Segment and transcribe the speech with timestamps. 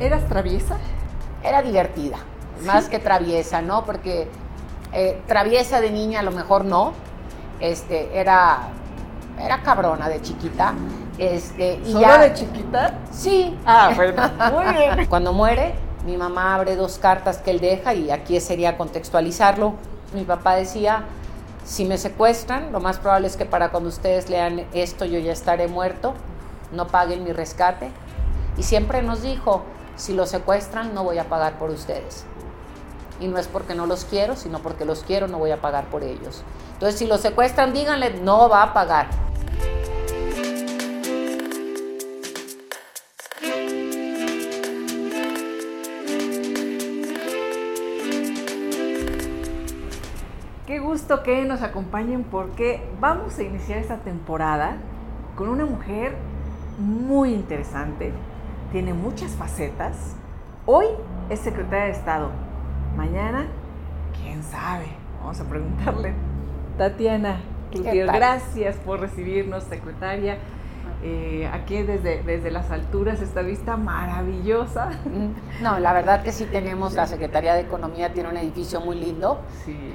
[0.00, 0.76] ¿Eras traviesa?
[1.42, 2.18] Era divertida,
[2.64, 3.84] más que traviesa, ¿no?
[3.84, 4.28] Porque
[4.92, 6.92] eh, traviesa de niña a lo mejor no.
[7.60, 8.68] Este, era,
[9.40, 10.74] era cabrona de chiquita.
[11.18, 12.94] Este, y ¿Solo de chiquita?
[13.12, 13.56] Sí.
[13.64, 14.22] Ah, bueno,
[14.52, 15.06] muy bien.
[15.08, 15.74] Cuando muere,
[16.06, 19.74] mi mamá abre dos cartas que él deja y aquí sería contextualizarlo.
[20.12, 21.04] Mi papá decía,
[21.64, 25.32] si me secuestran, lo más probable es que para cuando ustedes lean esto yo ya
[25.32, 26.14] estaré muerto,
[26.72, 27.90] no paguen mi rescate.
[28.56, 29.62] Y siempre nos dijo,
[29.96, 32.24] si lo secuestran no voy a pagar por ustedes.
[33.20, 35.84] Y no es porque no los quiero, sino porque los quiero, no voy a pagar
[35.86, 36.42] por ellos.
[36.72, 39.08] Entonces, si lo secuestran, díganle, no va a pagar.
[50.66, 54.76] Qué gusto que nos acompañen porque vamos a iniciar esta temporada
[55.36, 56.16] con una mujer
[56.78, 58.12] muy interesante,
[58.74, 60.16] tiene muchas facetas.
[60.66, 60.86] Hoy
[61.30, 62.30] es secretaria de Estado,
[62.96, 63.46] mañana,
[64.20, 64.86] quién sabe,
[65.20, 66.12] vamos a preguntarle.
[66.76, 67.40] Tatiana
[67.72, 70.38] gracias por recibirnos, secretaria.
[71.04, 74.90] Eh, aquí desde, desde las alturas, esta vista maravillosa.
[75.62, 79.40] No, la verdad que sí tenemos, la Secretaría de Economía tiene un edificio muy lindo.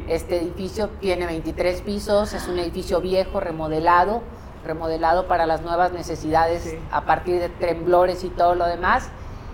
[0.08, 4.24] Este edificio tiene 23 pisos, es un edificio viejo, remodelado,
[4.66, 9.10] remodelado para las nuevas necesidades a partir de temblores y todo lo demás.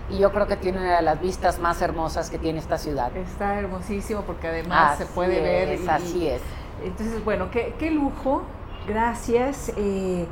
[0.10, 3.16] Y yo creo que tiene una de las vistas más hermosas que tiene esta ciudad.
[3.16, 5.80] Está hermosísimo porque además se puede ver.
[5.90, 6.42] así es.
[6.84, 8.44] Entonces, bueno, qué, qué lujo.
[8.88, 9.72] Gracias.
[9.78, 10.28] Eh,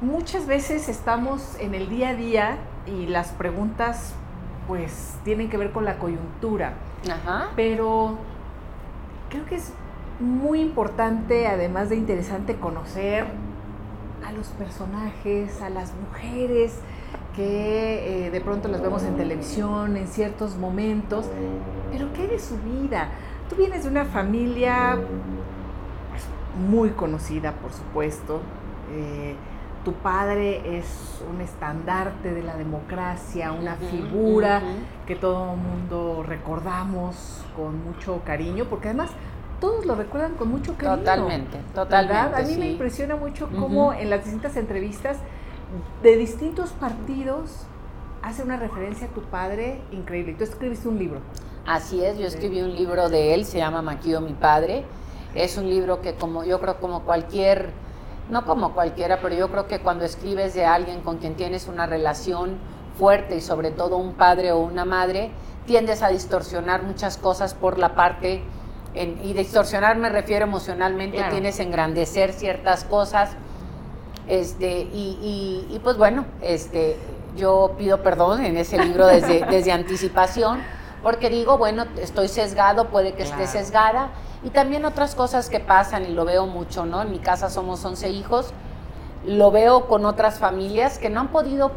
[0.00, 4.14] muchas veces estamos en el día a día y las preguntas
[4.68, 6.74] pues tienen que ver con la coyuntura.
[7.10, 7.50] Ajá.
[7.56, 8.18] Pero
[9.30, 9.72] creo que es
[10.20, 13.26] muy importante, además de interesante, conocer
[14.26, 16.80] a los personajes, a las mujeres
[17.34, 21.26] que eh, de pronto las vemos en televisión en ciertos momentos,
[21.92, 23.10] pero ¿qué de su vida?
[23.50, 24.98] Tú vienes de una familia
[26.10, 26.22] pues,
[26.68, 28.40] muy conocida, por supuesto.
[28.90, 29.36] Eh,
[29.84, 34.60] tu padre es un estandarte de la democracia, una figura
[35.06, 39.10] que todo el mundo recordamos con mucho cariño, porque además
[39.60, 40.98] todos lo recuerdan con mucho cariño.
[40.98, 42.42] Totalmente, totalmente.
[42.42, 45.18] A mí me impresiona mucho cómo en las distintas entrevistas
[46.02, 47.66] de distintos partidos
[48.22, 50.34] hace una referencia a tu padre increíble.
[50.34, 51.20] Tú escribiste un libro.
[51.66, 54.84] Así es, yo escribí un libro de él, se llama Maquillo mi padre.
[55.34, 57.70] Es un libro que como yo creo como cualquier,
[58.30, 61.86] no como cualquiera, pero yo creo que cuando escribes de alguien con quien tienes una
[61.86, 62.58] relación
[62.98, 65.30] fuerte y sobre todo un padre o una madre,
[65.66, 68.42] tiendes a distorsionar muchas cosas por la parte
[68.96, 73.30] y distorsionar me refiero emocionalmente, tienes a engrandecer ciertas cosas.
[74.26, 76.96] Este, y, y, pues bueno, este,
[77.36, 80.60] yo pido perdón en ese libro desde, desde anticipación,
[81.02, 84.10] porque digo, bueno, estoy sesgado, puede que esté sesgada,
[84.42, 87.02] y también otras cosas que pasan, y lo veo mucho, ¿no?
[87.02, 88.52] En mi casa somos 11 hijos,
[89.24, 91.72] lo veo con otras familias que no han podido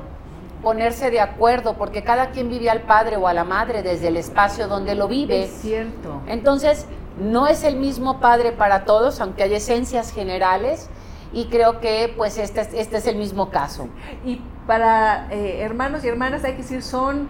[0.63, 4.17] ponerse de acuerdo, porque cada quien vive al padre o a la madre desde el
[4.17, 5.43] espacio donde lo vive.
[5.43, 6.21] Es cierto.
[6.27, 6.85] Entonces,
[7.19, 10.89] no es el mismo padre para todos, aunque hay esencias generales,
[11.31, 13.87] y creo que pues este, este es el mismo caso.
[14.25, 17.27] Y para eh, hermanos y hermanas hay que decir, son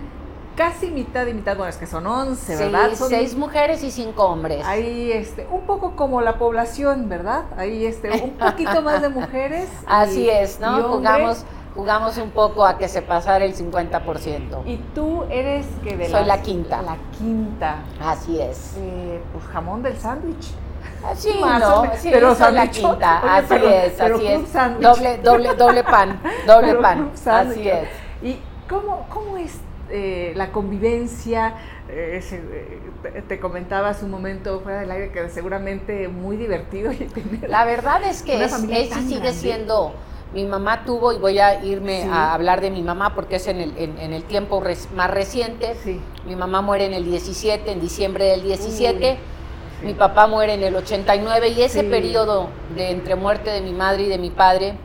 [0.56, 2.94] casi mitad y mitad, bueno, es que son 11, ¿verdad?
[2.94, 4.66] Son seis mujeres y cinco hombres.
[4.66, 7.46] Ahí, este, un poco como la población, ¿verdad?
[7.56, 9.70] Ahí, este, un poquito más de mujeres.
[9.88, 10.84] Así es, ¿no?
[10.84, 14.64] Jugamos jugamos un poco a que se pasara el 50%.
[14.66, 16.82] ¿Y tú eres que de Soy la, quinta.
[16.82, 17.78] La quinta.
[18.02, 18.76] Así es.
[18.78, 20.54] Eh, pues jamón del sándwich.
[21.16, 24.54] Sí, no, sí, pero soy la quinta, así es, así es.
[24.80, 27.88] Doble, doble, doble pan, doble pan, así es.
[28.22, 29.60] ¿Y cómo, cómo es
[29.90, 31.54] eh, la convivencia?
[31.90, 32.22] Eh,
[33.28, 36.92] te comentaba hace un momento fuera del aire que seguramente muy divertido.
[37.48, 39.94] la verdad es que es, sigue siendo
[40.34, 43.62] mi mamá tuvo, y voy a irme a hablar de mi mamá porque es en
[43.62, 44.62] el, en, el tiempo
[44.96, 45.76] más reciente.
[46.26, 49.18] Mi mamá muere en el 17, en diciembre del 17.
[49.84, 54.04] Mi papá muere en el 89 y ese periodo de entre muerte de mi madre
[54.04, 54.76] y de mi padre,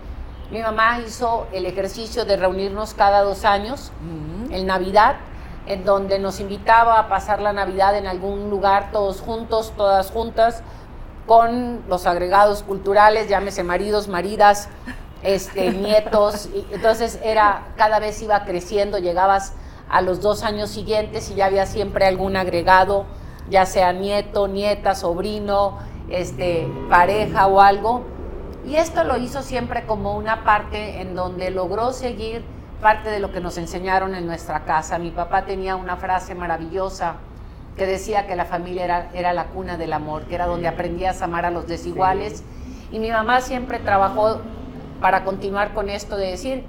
[0.51, 3.91] mi mamá hizo el ejercicio de reunirnos cada dos años
[4.51, 5.17] en Navidad,
[5.67, 10.63] en donde nos invitaba a pasar la Navidad en algún lugar todos juntos, todas juntas,
[11.27, 14.69] con los agregados culturales, llámese maridos, maridas,
[15.25, 19.55] este, nietos, y entonces era, cada vez iba creciendo, llegabas
[19.89, 23.07] a los dos años siguientes y ya había siempre algún agregado,
[23.49, 25.79] ya sea nieto, nieta, sobrino,
[26.09, 28.05] este, pareja o algo.
[28.67, 32.45] Y esto lo hizo siempre como una parte en donde logró seguir
[32.81, 34.99] parte de lo que nos enseñaron en nuestra casa.
[34.99, 37.17] Mi papá tenía una frase maravillosa
[37.77, 41.21] que decía que la familia era, era la cuna del amor, que era donde aprendías
[41.23, 42.43] a amar a los desiguales.
[42.93, 44.41] Y mi mamá siempre trabajó
[45.01, 46.65] para continuar con esto de decir,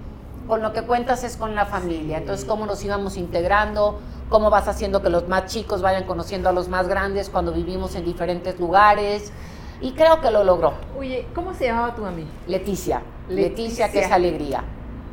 [0.47, 2.17] con lo que cuentas es con la familia.
[2.17, 3.99] Entonces, cómo nos íbamos integrando,
[4.29, 7.95] cómo vas haciendo que los más chicos vayan conociendo a los más grandes cuando vivimos
[7.95, 9.31] en diferentes lugares.
[9.81, 10.73] Y creo que lo logró.
[10.97, 12.25] Oye, ¿cómo se llamaba tu mami?
[12.47, 13.01] Leticia.
[13.27, 14.63] Leticia, que es alegría.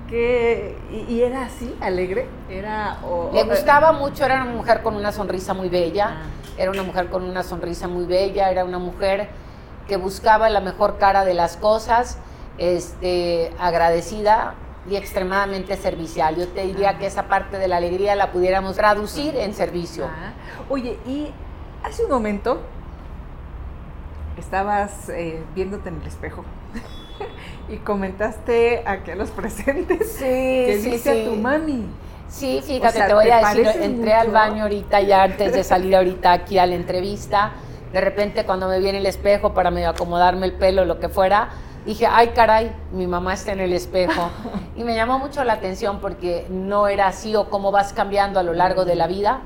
[0.09, 0.77] ¿Qué,
[1.09, 2.29] y, era así, alegre?
[2.51, 2.99] Era,
[3.33, 6.09] Le gustaba mucho, era una mujer con una sonrisa muy bella.
[6.11, 6.43] Ah.
[6.59, 9.31] Era una mujer con una sonrisa muy bella, era una mujer
[9.89, 12.19] que buscaba la mejor cara de las cosas,
[12.59, 14.55] este, agradecida,
[14.89, 16.37] y extremadamente servicial.
[16.37, 20.09] Yo te diría que esa parte de la alegría la pudiéramos traducir en servicio.
[20.69, 21.31] Oye, y
[21.85, 22.61] hace un momento
[24.39, 26.45] estabas eh, viéndote en el espejo
[27.69, 31.87] y comentaste a los presentes sí, que sí, dice a tu mami.
[32.29, 36.33] Sí, fíjate, te voy a decir, entré al baño ahorita ya antes de salir ahorita
[36.33, 37.53] aquí a la entrevista,
[37.93, 41.51] de repente cuando me viene el espejo para medio acomodarme el pelo, lo que fuera,
[41.85, 44.31] dije, ay caray, mi mamá está en el espejo.
[44.77, 48.43] Y me llamó mucho la atención porque no era así o cómo vas cambiando a
[48.43, 49.43] lo largo de la vida.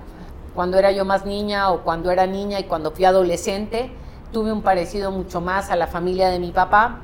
[0.55, 3.91] Cuando era yo más niña o cuando era niña y cuando fui adolescente,
[4.33, 7.01] tuve un parecido mucho más a la familia de mi papá.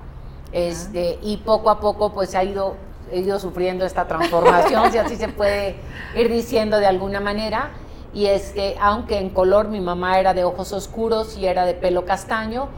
[0.52, 2.76] Este, y poco a poco pues ha ido,
[3.11, 5.76] he ido sufriendo esta transformación, si así se puede
[6.14, 7.70] ir diciendo de alguna manera.
[8.14, 11.75] Y es que aunque en color mi mamá era de ojos oscuros y era de
[11.75, 12.69] pelo castaño,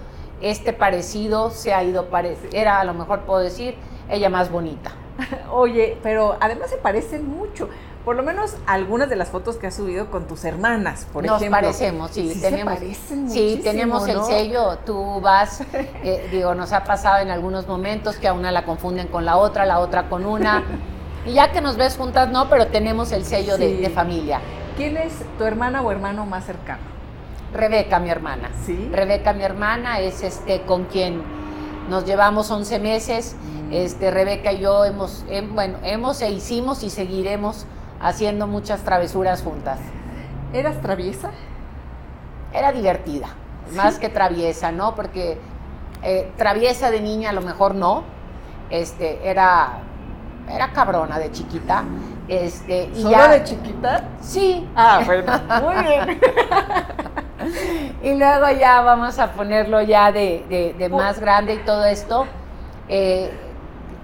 [0.45, 2.07] este parecido se ha ido,
[2.53, 3.77] era a lo mejor puedo decir,
[4.11, 4.93] ella más bonita.
[5.51, 7.69] Oye, pero además se parecen mucho.
[8.05, 11.49] Por lo menos algunas de las fotos que has subido con tus hermanas, por ejemplo.
[11.49, 12.79] Nos parecemos, sí, tenemos,
[13.29, 14.77] sí, tenemos el sello.
[14.85, 19.07] Tú vas, eh, digo, nos ha pasado en algunos momentos que a una la confunden
[19.07, 20.63] con la otra, la otra con una.
[21.27, 24.43] Y ya que nos ves juntas, no, pero tenemos el sello de, de familia.
[24.77, 26.94] ¿Quién es tu hermana o hermano más cercano?
[27.55, 28.51] Rebeca, mi hermana.
[28.67, 28.91] ¿Sí?
[28.93, 31.23] Rebeca, mi hermana, es este con quien
[31.89, 33.37] nos llevamos 11 meses.
[33.69, 33.73] Mm.
[33.73, 37.67] Este, Rebeca y yo hemos, bueno, hemos e hicimos y seguiremos
[38.01, 39.79] haciendo muchas travesuras juntas.
[40.53, 41.31] ¿Eras traviesa?
[42.53, 43.29] Era divertida,
[43.75, 44.95] más que traviesa, ¿no?
[44.95, 45.39] Porque
[46.03, 48.05] eh, traviesa de niña a lo mejor no.
[48.71, 49.79] Este, era,
[50.49, 51.85] era cabrona de chiquita.
[52.29, 54.09] Este, y ¿Solo de chiquita?
[54.21, 54.69] Sí.
[54.77, 56.21] Ah, bueno, muy bien.
[58.03, 62.27] y luego ya vamos a ponerlo ya de, más grande y todo esto.
[62.89, 63.31] Eh,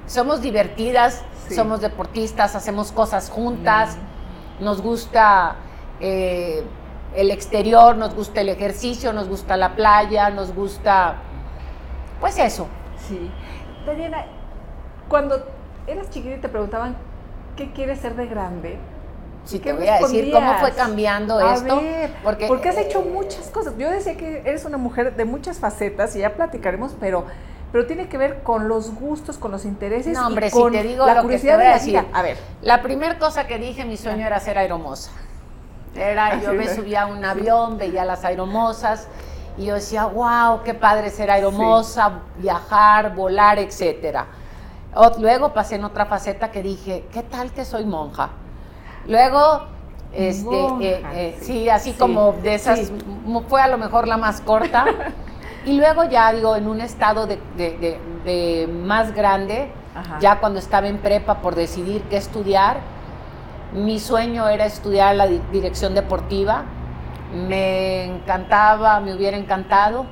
[0.06, 1.24] somos divertidas,
[1.54, 3.96] somos deportistas, hacemos cosas juntas,
[4.58, 5.56] nos gusta
[6.00, 6.64] eh,
[7.14, 11.16] el exterior, nos gusta el ejercicio, nos gusta la playa, nos gusta,
[12.20, 12.66] pues eso.
[13.08, 13.30] Sí.
[13.86, 14.26] Daniela,
[15.08, 15.44] cuando
[15.86, 16.96] eras chiquita y te preguntaban,
[17.56, 18.78] ¿qué quieres ser de grande?
[19.44, 21.80] Sí, te voy a decir cómo fue cambiando esto.
[22.22, 23.74] porque, porque has hecho muchas cosas.
[23.78, 27.24] Yo decía que eres una mujer de muchas facetas y ya platicaremos, pero
[27.72, 30.78] pero tiene que ver con los gustos, con los intereses no, hombre, y con si
[30.78, 32.04] te digo la curiosidad de decir.
[32.12, 35.12] A ver, la primera cosa que dije, mi sueño era ser aeromosa.
[35.94, 39.06] Era, yo me subía a un avión, veía las aeromosas
[39.56, 44.26] y yo decía, wow, qué padre ser aeromosa, viajar, volar, etcétera.
[45.18, 48.30] Luego pasé en otra faceta que dije, ¿qué tal que soy monja?
[49.06, 49.62] Luego,
[50.12, 52.92] este, eh, eh, sí, así como de esas,
[53.48, 54.84] fue a lo mejor la más corta.
[55.64, 59.70] y luego ya, digo, en un estado de, más grande,
[60.20, 62.78] ya cuando estaba en prepa por decidir qué estudiar,
[63.72, 66.64] mi sueño era estudiar la dirección deportiva.
[67.32, 70.06] Me encantaba, me hubiera encantado,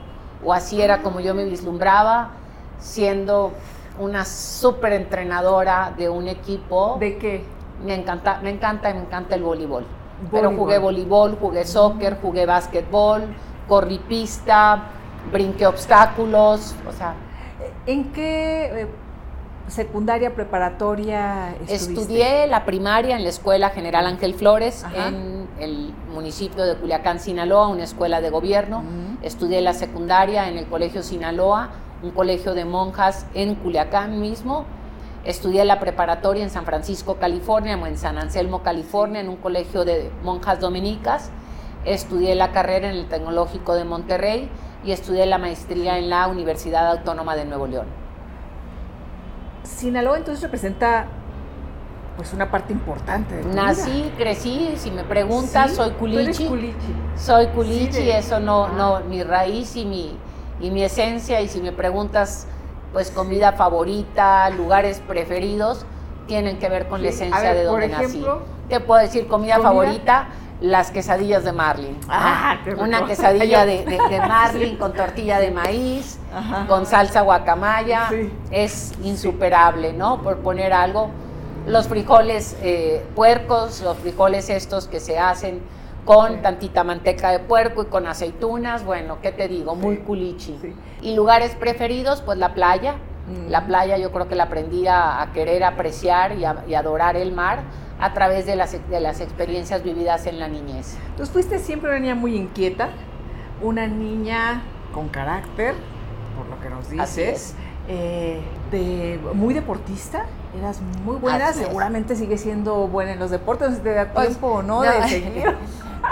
[0.44, 2.30] o así era como yo me vislumbraba,
[2.78, 3.52] siendo
[3.98, 6.96] una súper entrenadora de un equipo.
[7.00, 7.57] ¿De qué?
[7.84, 9.84] Me encanta, me encanta, me encanta el voleibol.
[10.30, 13.22] Pero jugué voleibol, jugué soccer, jugué básquetbol,
[13.68, 14.84] corrí pista,
[15.30, 17.14] brinqué obstáculos, o sea.
[17.86, 18.86] ¿En qué eh,
[19.68, 21.74] secundaria preparatoria estuviste?
[21.74, 27.68] Estudié la primaria en la Escuela General Ángel Flores en el municipio de Culiacán, Sinaloa,
[27.68, 28.82] una escuela de gobierno.
[29.22, 31.70] Estudié la secundaria en el Colegio Sinaloa,
[32.02, 34.64] un colegio de monjas en Culiacán mismo
[35.28, 39.84] Estudié la preparatoria en San Francisco, California, o en San Anselmo, California, en un colegio
[39.84, 41.28] de monjas dominicas.
[41.84, 44.48] Estudié la carrera en el Tecnológico de Monterrey
[44.86, 47.84] y estudié la maestría en la Universidad Autónoma de Nuevo León.
[49.64, 51.08] Sinaloa entonces representa
[52.16, 56.48] pues una parte importante de tu Nací, crecí, si me preguntas, soy culichi.
[57.18, 58.72] Soy culichi, eso no, ah.
[58.74, 60.16] no, mi raíz y mi,
[60.58, 62.46] y mi esencia, y si me preguntas
[62.92, 65.84] pues comida favorita, lugares preferidos,
[66.26, 68.24] tienen que ver con la esencia ver, de donde nací.
[68.68, 69.68] Te puedo decir comida, ¿comida?
[69.70, 70.28] favorita,
[70.60, 71.96] las quesadillas de Marlin.
[72.08, 72.56] Ah.
[72.78, 76.66] Una quesadilla de, de- de Marlin con tortilla de maíz, Ajá.
[76.66, 78.32] con salsa guacamaya, Sí.
[78.50, 80.20] es insuperable, ¿no?
[80.22, 81.10] Por poner algo.
[81.66, 85.60] Los frijoles eh, puercos, los frijoles estos que se hacen
[86.08, 86.38] con Sí.
[86.42, 89.74] tantita manteca de puerco y con aceitunas, bueno, ¿qué te digo?
[89.74, 90.02] Muy Sí.
[90.02, 90.58] culichi.
[90.62, 90.74] Sí.
[91.02, 92.94] Y lugares preferidos, pues la playa.
[93.26, 93.50] Mm.
[93.50, 97.16] La playa yo creo que la aprendí a, a querer apreciar y, a- y adorar
[97.16, 97.58] el mar
[98.00, 100.96] a través de las, de las experiencias vividas en la niñez.
[101.10, 102.88] Entonces fuiste siempre una niña muy inquieta,
[103.60, 104.62] una niña
[104.94, 105.74] con carácter,
[106.38, 107.54] por lo que nos dices,
[107.90, 110.24] eh, de, muy deportista,
[110.58, 111.66] eras muy buena, Así es.
[111.66, 114.62] seguramente sigues siendo buena en los deportes, no sé si te da Pues, tiempo o
[114.62, 115.56] no, no, de seguir.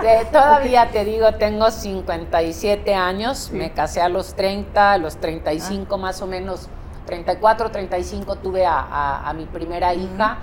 [0.04, 3.56] Eh, todavía te digo, tengo 57 años, Sí.
[3.56, 6.68] me casé a los 30, a los 35 más o menos,
[7.06, 10.38] 34, 35 tuve a, a- a mi primera hija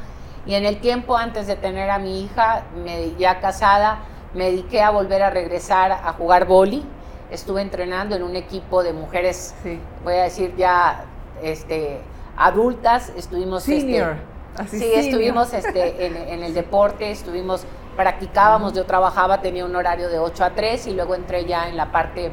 [0.45, 3.99] y en el tiempo antes de tener a mi hija, me, ya casada,
[4.33, 6.83] me dediqué a volver a regresar a jugar boli.
[7.29, 9.79] Estuve entrenando en un equipo de mujeres, Sí.
[10.03, 11.05] voy a decir ya
[11.41, 12.01] este,
[12.37, 13.67] adultas, estuvimos...
[13.67, 14.15] este, Senior.
[14.57, 20.09] Así, Sí, estuvimos este, en, en el deporte, estuvimos, practicábamos, yo trabajaba, tenía un horario
[20.09, 22.31] de 8 a 3 y luego entré ya en la parte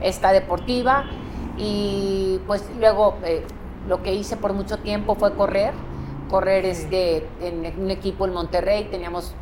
[0.00, 1.04] esta deportiva
[1.56, 3.44] y pues luego eh,
[3.88, 5.72] lo que hice por mucho tiempo fue correr,
[6.30, 6.70] correr Sí.
[6.82, 9.34] este, en un equipo en Monterrey, teníamos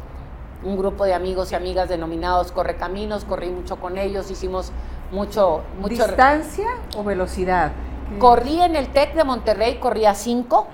[0.63, 4.73] un grupo de amigos y amigas denominados Correcaminos, corrí mucho con ellos, hicimos
[5.13, 6.07] mucho, mucho...
[6.07, 6.67] ¿Distancia
[6.97, 7.73] o velocidad?
[8.19, 10.67] Corrí en el TEC de Monterrey, corrí a 5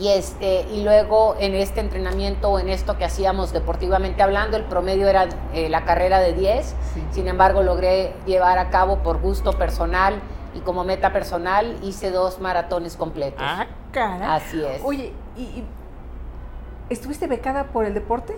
[0.00, 4.64] y, este, y luego en este entrenamiento o en esto que hacíamos deportivamente hablando, el
[4.64, 7.02] promedio era eh, la carrera de 10, Sí.
[7.12, 10.20] sin embargo logré llevar a cabo por gusto personal
[10.54, 13.42] y como meta personal hice dos maratones completos.
[13.44, 14.34] Ah, cara.
[14.34, 14.80] Así es.
[14.84, 15.64] Oye, ¿y, y
[16.90, 18.36] estuviste becada por el deporte?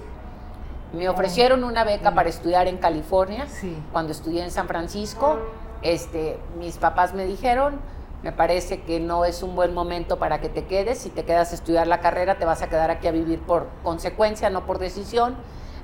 [0.93, 3.47] Me ofrecieron una beca para estudiar en California.
[3.47, 3.77] Sí.
[3.93, 5.39] Cuando estudié en San Francisco,
[5.83, 7.81] este, mis papás me dijeron,
[8.23, 10.99] me parece que no es un buen momento para que te quedes.
[10.99, 13.67] Si te quedas a estudiar la carrera, te vas a quedar aquí a vivir por
[13.83, 15.35] consecuencia, no por decisión.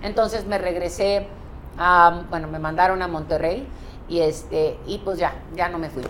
[0.03, 1.27] Entonces me regresé
[1.79, 3.67] a, bueno, me mandaron a Monterrey
[4.09, 6.03] y este, y pues ya, ya no me fui.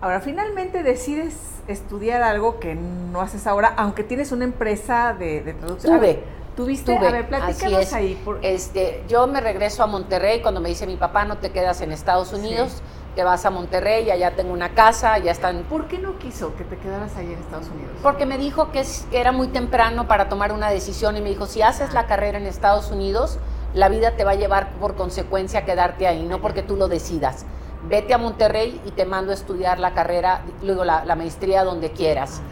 [0.00, 1.36] Ahora, finalmente decides
[1.68, 5.96] estudiar algo que no haces ahora, aunque tienes una empresa de, de traducción.
[5.98, 6.08] Tuve.
[6.08, 6.24] A ver,
[6.56, 6.94] ¿Tuviste?
[6.96, 7.92] Tuve, a ver, platícanos es.
[7.92, 8.20] ahí.
[8.24, 11.80] por- Este, yo me regreso a Monterrey cuando me dice mi papá, no te quedas
[11.82, 12.82] en Estados Unidos,
[13.14, 16.64] te vas a Monterrey, allá tengo una casa, ya están ¿Por qué no quiso que
[16.64, 17.92] te quedaras ahí en Estados Unidos?
[18.02, 21.62] Porque me dijo que, era muy temprano para tomar una decisión y me dijo, si
[21.62, 23.38] haces la carrera en Estados Unidos,
[23.74, 26.88] la vida te va a llevar por consecuencia a quedarte ahí, no porque tú lo
[26.88, 27.46] decidas.
[27.88, 31.92] Vete a Monterrey y te mando a estudiar la carrera, luego la, la maestría donde
[31.92, 32.42] quieras.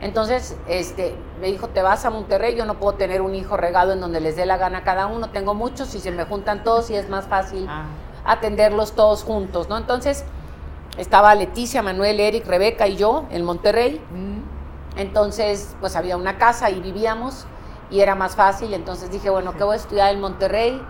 [0.00, 3.92] Entonces, este, me dijo, te vas a Monterrey, yo no puedo tener un hijo regado
[3.92, 6.62] en donde les dé la gana a cada uno, tengo muchos y se me juntan
[6.62, 7.86] todos y es más fácil Ah,
[8.32, 9.76] atenderlos todos juntos, ¿no?
[9.76, 10.24] Entonces,
[10.96, 14.00] estaba Leticia, Manuel, Eric, Rebeca y yo en Monterrey.
[14.10, 17.46] mm, Entonces, pues había una casa y vivíamos
[17.90, 18.74] y era más fácil.
[18.74, 20.82] Entonces dije, bueno, ¿qué voy a estudiar en Monterrey?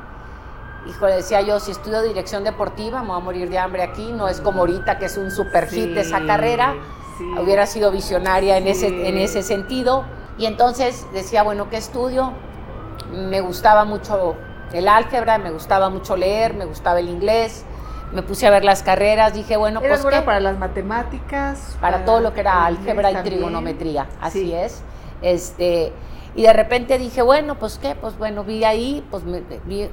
[0.89, 4.11] Híjole, decía yo, si estudio dirección deportiva, me voy a morir de hambre aquí.
[4.13, 6.75] No es como ahorita, que es un super hit Sí, esa carrera.
[7.19, 7.25] sí.
[7.39, 10.05] Hubiera sido visionaria en, ese, en ese sentido.
[10.39, 12.33] Y entonces decía, bueno, ¿qué estudio?
[13.13, 14.37] Me gustaba mucho
[14.73, 17.65] el álgebra, me gustaba mucho leer, me gustaba el inglés.
[18.13, 20.25] Me puse a ver las carreras, dije, bueno, ¿Eras pues buena ¿qué?
[20.25, 21.77] para las matemáticas?
[21.81, 23.35] para todo lo que era álgebra y también?
[23.37, 24.53] trigonometría, así Sí.
[24.55, 24.83] es.
[25.21, 25.93] Este,
[26.35, 29.91] y de repente dije, bueno, pues qué, pues bueno, vi ahí, pues me- vi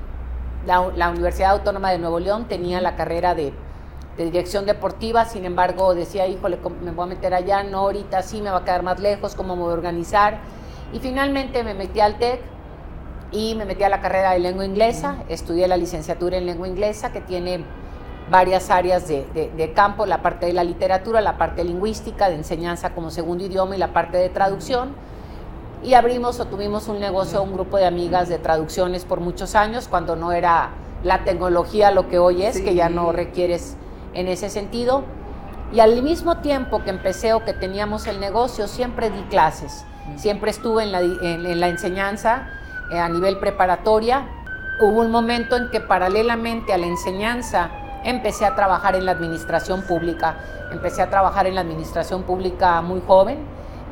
[0.66, 3.52] la, la Universidad Autónoma de Nuevo León tenía la carrera de,
[4.18, 8.22] de dirección deportiva, sin embargo decía, híjole, ¿cómo me voy a meter allá, no, ahorita
[8.22, 10.38] sí me va a quedar más lejos, cómo me voy a organizar.
[10.94, 12.40] Y finalmente me metí al TEC
[13.32, 17.12] y me metí a la carrera de lengua inglesa, estudié la licenciatura en lengua inglesa
[17.12, 17.64] que tiene
[18.30, 22.36] varias áreas de, de- de campo, la parte de la literatura, la parte lingüística, de
[22.36, 24.96] enseñanza como segundo idioma y la parte de traducción.
[25.84, 29.88] Y abrimos o tuvimos un negocio, un grupo de amigas de traducciones por muchos años,
[29.88, 30.70] cuando no era
[31.04, 33.76] la tecnología lo que hoy es, que ya no requieres
[34.16, 35.04] en ese sentido.
[35.72, 39.86] Y al mismo tiempo que empecé o que teníamos el negocio, siempre di clases.
[40.16, 42.48] Siempre estuve en la, en- en la enseñanza
[42.92, 44.28] a nivel preparatoria.
[44.82, 47.70] Hubo un momento en que paralelamente a la enseñanza
[48.04, 50.36] empecé a trabajar en la administración pública.
[50.72, 53.40] Empecé a trabajar en la administración pública muy joven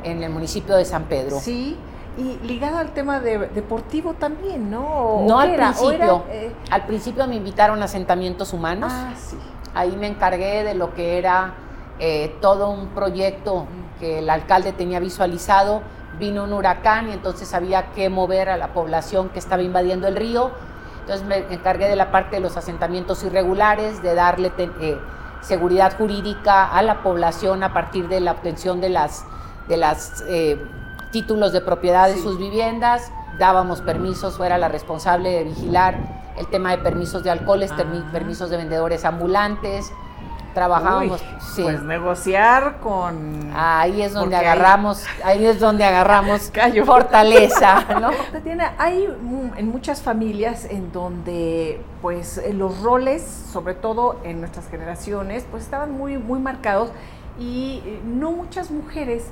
[0.04, 1.40] en el municipio de San Pedro.
[1.40, 1.78] Sí,
[2.18, 4.82] y ligado al tema de, deportivo también, ¿no?
[4.86, 5.72] ¿O No al era?
[5.80, 6.24] ¿O era, principio.
[6.30, 8.92] eh, Al principio me invitaron a asentamientos humanos.
[8.94, 9.38] ah, sí.
[9.74, 11.54] Ahí me encargué de lo que era
[12.00, 13.66] eh, todo un proyecto
[14.00, 15.82] que el alcalde tenía visualizado
[16.20, 20.16] vino un huracán y entonces había que mover a la población que estaba invadiendo el
[20.16, 20.52] río.
[21.02, 24.98] Entonces me encargué de la parte de los asentamientos irregulares, de darle eh,
[25.42, 29.26] seguridad jurídica a la población a partir de la obtención de las,
[29.68, 30.64] de las eh,
[31.12, 36.72] títulos de propiedad de sus viviendas, dábamos permisos, fuera la responsable de vigilar el tema
[36.72, 37.84] de permisos de alcoholes, ah.
[38.12, 39.92] permisos de vendedores ambulantes,
[40.54, 41.24] trabajábamos
[41.56, 45.46] pues negociar con ahí es donde agarramos ahí...
[45.46, 46.52] es donde agarramos
[46.86, 49.08] fortaleza no Tatiana hay
[49.58, 55.92] en muchas familias en donde pues los roles sobre todo en nuestras generaciones pues estaban
[55.92, 56.90] muy muy marcados
[57.40, 59.26] y eh, no muchas mujeres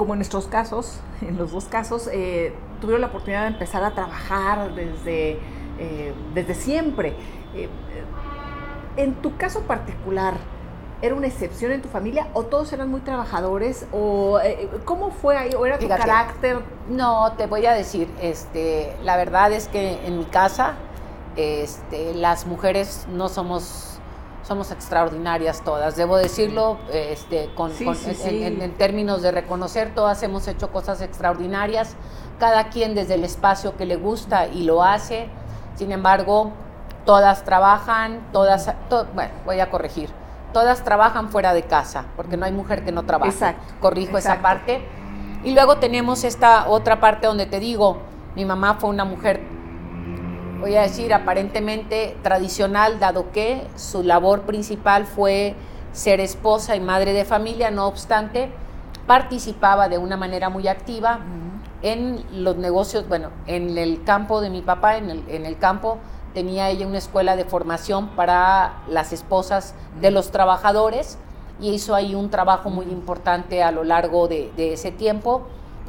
[0.00, 3.90] como en nuestros casos, en los dos casos, eh, tuvieron la oportunidad de empezar a
[3.90, 5.32] trabajar desde,
[5.78, 7.12] eh, desde siempre.
[7.54, 7.68] Eh,
[8.96, 10.34] en tu caso particular,
[11.02, 13.86] ¿era una excepción en tu familia o todos eran muy trabajadores?
[13.92, 14.38] ¿O
[14.84, 15.54] cómo fue ahí?
[15.54, 16.60] ¿O era tu carácter?
[16.88, 20.74] No, te voy a decir, este, la verdad es que en mi casa
[21.36, 23.86] este, las mujeres no somos
[24.42, 31.02] somos extraordinarias todas, debo decirlo, este, con, En, términos de reconocer, todas hemos hecho cosas
[31.02, 31.94] extraordinarias,
[32.40, 35.28] cada quien desde el espacio que le gusta y lo hace,
[35.76, 36.50] sin embargo,
[37.04, 38.70] todas trabajan, todas,
[39.14, 40.10] bueno, voy a corregir,
[40.52, 43.32] todas trabajan fuera de casa, porque no hay mujer que no trabaje.
[43.32, 43.74] Exacto.
[43.80, 44.86] Corrijo esa parte.
[45.42, 47.98] Y luego tenemos esta otra parte donde te digo,
[48.36, 49.40] mi mamá fue una mujer
[50.60, 55.54] voy a decir, aparentemente tradicional, dado que su labor principal fue
[55.92, 58.50] ser esposa y madre de familia, no obstante,
[59.06, 61.20] participaba de una manera muy activa
[61.82, 65.98] en los negocios, bueno, en el campo de mi papá, en el, campo
[66.34, 71.18] tenía ella una escuela de formación para las esposas de los trabajadores
[71.60, 75.46] y hizo ahí un trabajo muy importante a lo largo de ese tiempo.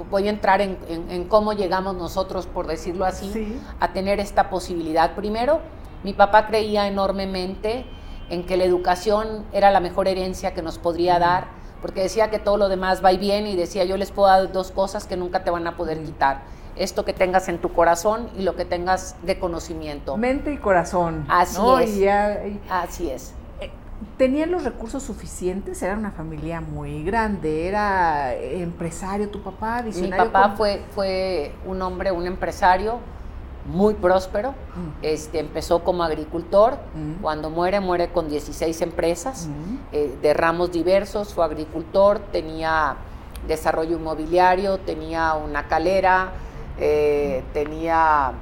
[0.10, 5.16] Voy a entrar en, cómo llegamos nosotros, por decirlo así, a tener esta posibilidad.
[5.16, 5.60] Primero,
[6.04, 7.86] mi papá creía enormemente
[8.30, 11.48] en que la educación era la mejor herencia que nos podría dar,
[11.82, 14.52] porque decía que todo lo demás va y bien y decía yo les puedo dar
[14.52, 16.44] dos cosas que nunca te van a poder quitar.
[16.82, 20.18] Esto que tengas en tu corazón y lo que tengas de conocimiento.
[20.18, 21.26] Mente y corazón.
[21.30, 22.58] Así es.
[22.70, 23.34] Así es.
[24.18, 25.80] ¿Tenían los recursos suficientes?
[25.84, 30.26] Era una familia muy grande, era empresario tu papá, visionario.
[30.26, 32.98] Mi papá fue, fue un hombre, un empresario
[33.66, 34.52] muy próspero.
[34.52, 35.04] Mm.
[35.04, 36.80] Este, empezó como agricultor.
[36.96, 37.22] Mm.
[37.22, 39.78] Cuando muere, muere con 16 empresas mm.
[39.92, 41.34] eh, de ramos diversos.
[41.36, 42.96] Fue agricultor, tenía
[43.48, 46.32] desarrollo inmobiliario, tenía una calera,
[46.80, 48.34] eh, tenía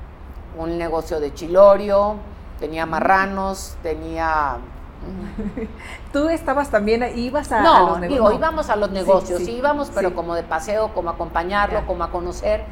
[0.57, 2.15] un negocio de chilorio,
[2.59, 4.57] tenía marranos, tenía
[6.13, 8.35] Tú estabas también, ibas a, no, los negocios.
[8.35, 12.63] íbamos a los negocios, íbamos, pero como de paseo, como acompañarlo, como a conocer.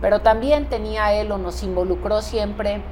[0.00, 2.82] Pero también tenía él o nos involucró siempre.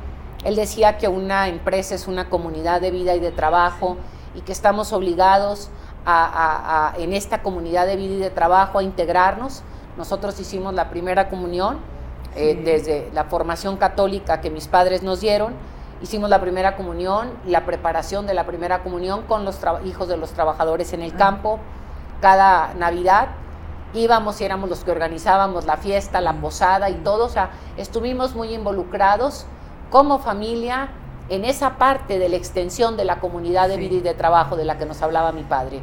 [0.45, 3.97] Él decía que una empresa es una comunidad de vida y de trabajo
[4.35, 5.71] y que estamos obligados
[6.07, 9.63] a, en esta comunidad de vida y de trabajo a integrarnos.
[9.97, 11.79] Nosotros hicimos la primera comunión
[12.37, 15.55] eh, desde la formación católica que mis padres nos dieron
[16.05, 20.33] Hicimos la primera comunión, la preparación de la primera comunión con los hijos de los
[20.33, 21.17] trabajadores en el ah.
[21.17, 21.61] campo.
[22.21, 23.29] Cada Navidad
[23.95, 27.25] íbamos y éramos los que organizábamos la fiesta, la posada y todo.
[27.25, 29.47] O sea, estuvimos muy involucrados
[29.91, 30.89] como familia
[31.31, 34.67] en esa parte de la extensión de la comunidad de vida y de trabajo de
[34.67, 35.81] la que nos hablaba mi padre.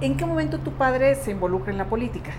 [0.00, 2.30] ¿En qué momento tu padre se involucra en la política?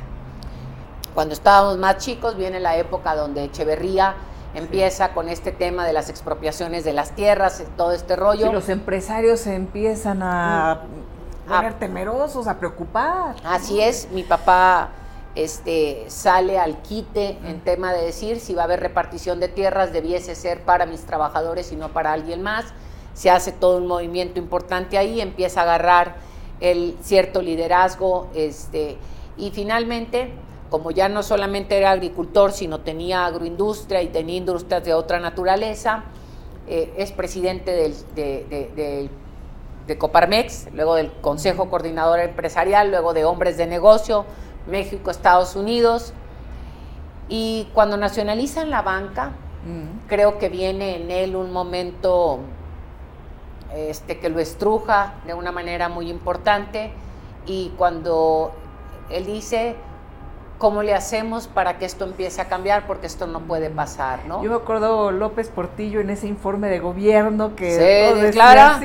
[1.14, 4.16] Cuando estábamos más chicos, viene la época donde Echeverría
[4.56, 8.50] empieza con este tema de las expropiaciones de las tierras, todo este rollo.
[8.50, 10.84] Y los empresarios se empiezan a
[11.46, 11.50] mm.
[11.50, 13.36] poner temerosos, a preocupar.
[13.44, 14.90] Así es, mi papá
[15.36, 19.92] este, sale al quite en tema de decir si va a haber repartición de tierras,
[19.92, 22.66] debiese ser para mis trabajadores y no para alguien más.
[23.14, 26.16] Se hace todo un movimiento importante ahí, empieza a agarrar
[26.60, 28.98] el cierto liderazgo, este,
[29.38, 30.34] y finalmente
[30.74, 36.06] como ya no solamente era agricultor, sino tenía agroindustria y tenía industrias de otra naturaleza,
[36.68, 39.10] eh, es presidente de,
[39.86, 44.26] de, Coparmex, luego del Consejo Coordinador Empresarial, luego de Hombres de Negocio,
[44.66, 46.12] México, Estados Unidos.
[47.30, 49.28] Y cuando nacionalizan la banca,
[49.68, 50.08] mm.
[50.08, 52.40] creo que viene en él un momento
[53.76, 56.92] este, que lo estruja de una manera muy importante.
[57.46, 58.54] Y cuando
[59.12, 59.76] él dice,
[60.64, 62.88] ¿Cómo le hacemos para que esto empiece a cambiar?
[62.88, 64.42] Porque esto no puede pasar, ¿no?
[64.42, 67.70] Yo me acuerdo López Portillo en ese informe de gobierno que...
[67.76, 68.80] Se declara,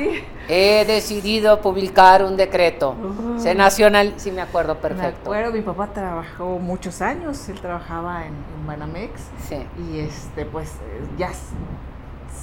[0.48, 2.96] he decidido publicar un decreto.
[3.36, 5.30] Se nacional, sí me acuerdo perfecto.
[5.30, 8.34] Me acuerdo, mi papá trabajó muchos años, él trabajaba en,
[8.66, 9.12] Banamex.
[9.48, 9.64] Sí.
[9.78, 10.72] Y este, pues
[11.16, 11.30] ya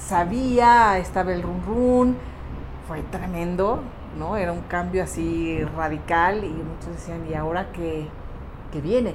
[0.08, 2.16] sabía, estaba el run run,
[2.88, 3.80] fue tremendo,
[4.18, 4.38] ¿no?
[4.38, 8.08] Era un cambio así radical y muchos decían, ¿y ahora qué,
[8.70, 9.14] qué viene?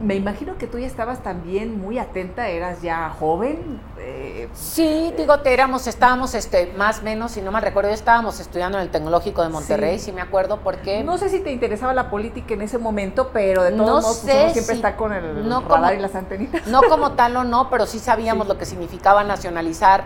[0.00, 3.80] me imagino que tú ya estabas también muy atenta, eras ya joven.
[3.98, 8.38] Eh, sí, digo, te éramos, estábamos este, más o menos, si no me recuerdo, estábamos
[8.40, 11.02] estudiando en el Tecnológico de Monterrey, si me acuerdo, porque...
[11.02, 14.52] No sé si te interesaba la política en ese momento, pero de todos modos pues,
[14.52, 16.66] siempre está con el radar y las antenitas.
[16.66, 20.04] No como tal o no, pero sí sabíamos lo que significaba nacionalizar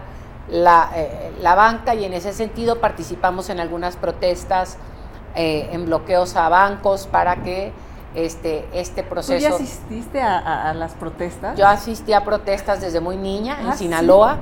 [0.48, 4.78] la, eh, la, banca y en ese sentido participamos en algunas protestas,
[5.34, 7.72] eh, en bloqueos a bancos para que
[8.14, 9.34] este, este proceso.
[9.36, 11.58] ¿Tú ya asististe a, las protestas?
[11.58, 14.38] Yo asistí a protestas desde muy niña en ah, Sinaloa.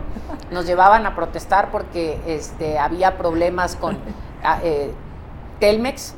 [0.50, 3.98] Nos llevaban a protestar porque este, había problemas con
[4.42, 4.92] ah, eh,
[5.60, 6.14] Telmex.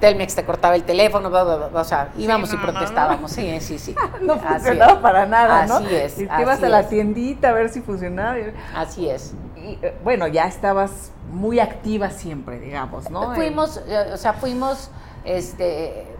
[0.00, 1.30] Telmex te cortaba el teléfono,
[1.72, 3.30] o sea, íbamos y protestábamos.
[3.30, 3.94] Sí, sí, sí.
[4.20, 5.76] no funcionaba para nada, ¿no?
[5.76, 6.18] Así es.
[6.18, 8.36] Y te ibas a la tiendita a ver si funcionaba.
[8.74, 9.34] Así es.
[9.56, 13.34] Y, eh, bueno, ya estabas muy activa siempre, digamos, ¿no?
[13.34, 14.90] Fuimos, eh, o sea, fuimos,
[15.24, 16.13] este,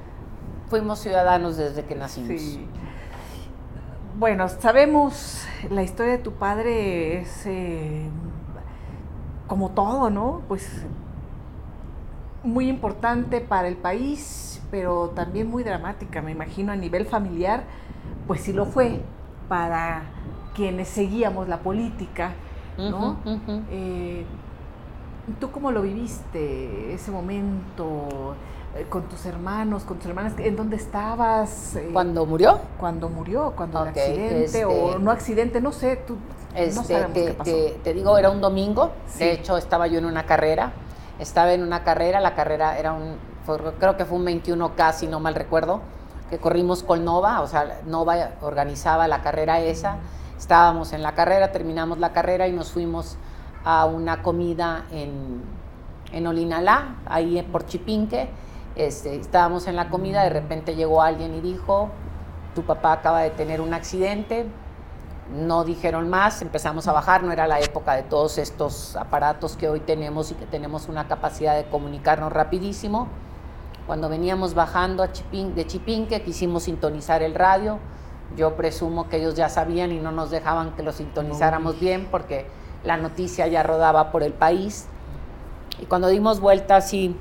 [0.69, 2.59] fuimos ciudadanos desde que nacimos.
[4.19, 8.09] Bueno, sabemos la historia de tu padre es eh,
[9.47, 10.43] como todo, ¿no?
[10.49, 10.85] Pues
[12.45, 17.65] muy importante para el país, pero también muy dramática, me imagino, a nivel familiar,
[18.27, 19.01] pues sí lo fue
[19.49, 20.03] para
[20.55, 22.33] quienes seguíamos la política,
[22.79, 23.17] ¿no?
[23.71, 24.25] Eh,
[25.41, 28.37] ¿Tú cómo lo viviste ese momento?
[28.77, 31.77] Eh, con tus hermanos, con tus hermanas, ¿en dónde estabas?
[31.77, 32.59] Eh, ¿Cuando murió?
[32.77, 37.13] Cuando murió, cuando el accidente o este, no accidente, no sé, tú no este, sabemos
[37.13, 37.51] te, qué pasó.
[37.85, 40.73] Te, digo, era un domingo, de hecho estaba yo en una carrera,
[41.21, 43.17] estaba en una carrera, la carrera era un,
[43.79, 45.81] creo que fue un 21K, si no mal recuerdo,
[46.29, 49.99] que corrimos con Nova, o sea, Nova organizaba la carrera esa,
[50.37, 53.19] estábamos en la carrera, terminamos la carrera y nos fuimos
[53.65, 55.43] a una comida en,
[56.11, 58.29] en Olinalá, ahí por Chipinque,
[58.77, 61.91] este, estábamos en la comida, de repente llegó alguien y dijo,
[62.55, 64.47] tu papá acaba de tener un accidente,
[65.33, 69.69] no dijeron más, empezamos a bajar, no era la época de todos estos aparatos que
[69.69, 73.09] hoy tenemos y que tenemos una capacidad de comunicarnos rapidísimo.
[73.87, 77.79] Cuando veníamos bajando a Chipín, de Chipinque quisimos sintonizar el radio,
[78.37, 82.47] yo presumo que ellos ya sabían y no nos dejaban que lo sintonizáramos bien porque
[82.83, 84.87] la noticia ya rodaba por el país.
[85.81, 87.17] Y cuando dimos vuelta así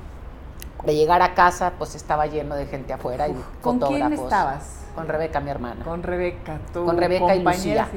[0.84, 4.84] de llegar a casa, pues estaba lleno de gente afuera y ¿Con quién estabas?
[4.94, 5.84] Con Rebeca, mi hermana.
[5.84, 7.88] Con Rebeca, tu Con Rebeca y Lucía.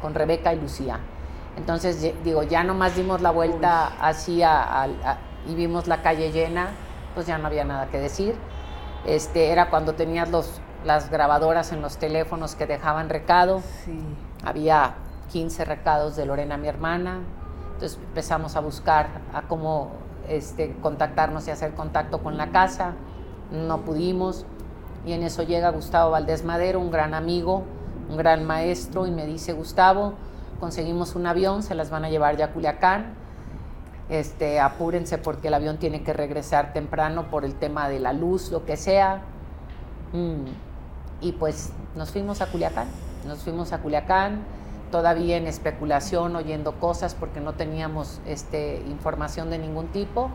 [0.00, 0.98] con Rebeca y Lucía.
[1.56, 4.42] Entonces, digo, ya nomás dimos la vuelta así
[5.46, 6.68] y vimos la calle llena,
[7.14, 8.36] pues ya no había nada que decir.
[9.06, 13.62] Este, era cuando tenías los, las grabadoras en los teléfonos que dejaban recado.
[13.84, 13.98] Sí.
[14.44, 14.94] Había
[15.30, 17.20] 15 recados de Lorena, mi hermana.
[17.74, 19.92] Entonces empezamos a buscar a cómo
[20.28, 22.92] este, contactarnos y hacer contacto con la casa.
[23.50, 24.44] No pudimos.
[25.04, 27.64] Y en eso llega Gustavo Valdés Madero, un gran amigo,
[28.10, 30.14] un gran maestro, y me dice, Gustavo,
[30.58, 33.14] conseguimos un avión, se las van a llevar ya a Culiacán.
[34.08, 38.50] Este, apúrense porque el avión tiene que regresar temprano por el tema de la luz,
[38.50, 39.22] lo que sea.
[40.12, 40.46] Mm.
[41.20, 42.88] Y pues nos fuimos a Culiacán,
[43.26, 44.40] nos fuimos a Culiacán
[44.96, 50.30] todavía en especulación, oyendo cosas porque no teníamos este, información de ningún tipo.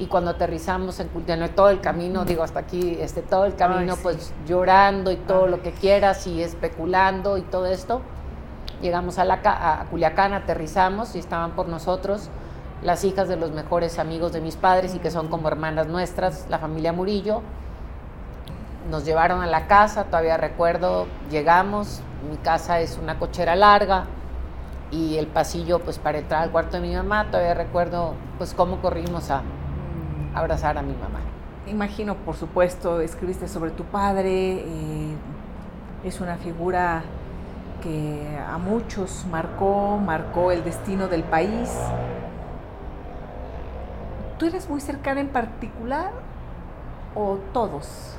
[0.00, 1.08] Y cuando aterrizamos en
[1.54, 5.62] todo el camino, digo hasta aquí, este, todo el camino, pues llorando y todo lo
[5.62, 8.00] que quieras y especulando y todo esto,
[8.82, 12.30] llegamos a, la, a Culiacán, aterrizamos y estaban por nosotros
[12.82, 16.46] las hijas de los mejores amigos de mis padres y que son como hermanas nuestras,
[16.50, 17.42] la familia Murillo.
[18.90, 24.04] Nos llevaron a la casa, todavía recuerdo, llegamos, mi casa es una cochera larga
[24.90, 28.80] y el pasillo pues para entrar al cuarto de mi mamá, todavía recuerdo pues cómo
[28.80, 29.42] corrimos a,
[30.34, 31.20] abrazar a mi mamá.
[31.66, 35.16] Imagino, por supuesto, escribiste sobre tu padre, eh,
[36.04, 37.02] es una figura
[37.82, 41.70] que a muchos marcó, marcó el destino del país.
[44.38, 46.10] ¿Tú eres muy cercana en particular
[47.14, 48.17] o todos?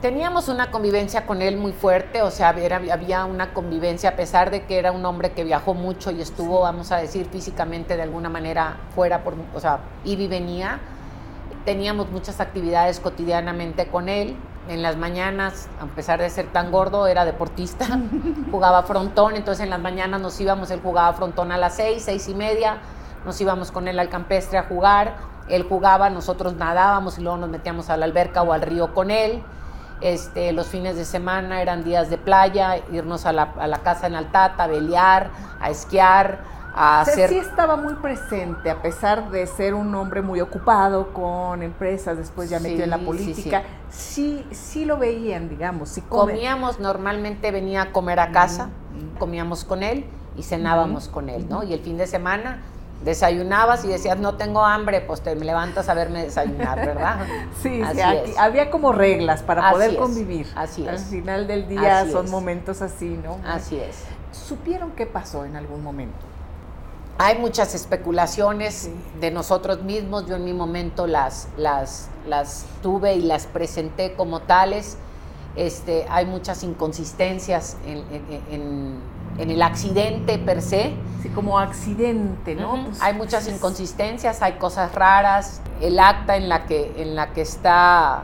[0.00, 4.64] Teníamos una convivencia con él muy fuerte, o sea, había una convivencia a pesar de
[4.64, 8.28] que era un hombre que viajó mucho y estuvo, vamos a decir, físicamente de alguna
[8.28, 10.80] manera fuera, por, o sea, iba y venía.
[11.64, 14.36] Teníamos muchas actividades cotidianamente con él.
[14.68, 17.86] En las mañanas, a pesar de ser tan gordo, era deportista,
[18.50, 22.28] jugaba frontón, entonces en las mañanas nos íbamos, él jugaba frontón a las seis, seis
[22.28, 22.76] y media,
[23.24, 25.16] nos íbamos con él al campestre a jugar
[25.48, 29.10] Él jugaba, nosotros nadábamos y luego nos metíamos a la alberca o al río con
[29.10, 29.42] él.
[30.00, 34.06] Este, los fines de semana eran días de playa, irnos a la, a la casa
[34.06, 35.30] en Altata, a belear,
[35.60, 36.38] a esquiar,
[36.74, 37.28] a hacer...
[37.28, 42.48] Sí estaba muy presente, a pesar de ser un hombre muy ocupado con empresas, después
[42.48, 45.88] ya metió en la política, sí, sí, lo veían, digamos.
[45.88, 48.70] Sí Comíamos, normalmente venía a comer a casa,
[49.18, 50.04] comíamos con él
[50.36, 51.64] y cenábamos con él, ¿no?
[51.64, 52.62] Y el fin de semana
[53.04, 57.26] desayunabas y decías no tengo hambre, pues te levantas a verme desayunar, ¿verdad?
[57.62, 58.00] sí, sí
[58.36, 60.46] había como reglas para poder convivir.
[60.54, 60.88] Así es.
[60.88, 63.38] Al final del día son momentos así, ¿no?
[63.46, 64.04] Así es.
[64.32, 66.18] ¿Supieron qué pasó en algún momento?
[67.20, 73.22] Hay muchas especulaciones de nosotros mismos, yo en mi momento las, las, las tuve y
[73.22, 74.96] las presenté como tales.
[75.56, 78.04] Este, hay muchas inconsistencias en
[78.52, 79.00] en
[79.38, 80.94] el accidente per se.
[81.22, 82.84] Sí, como accidente, ¿no?
[82.84, 85.60] Pues, hay muchas inconsistencias, hay cosas raras.
[85.80, 88.22] El acta en la que, en la que está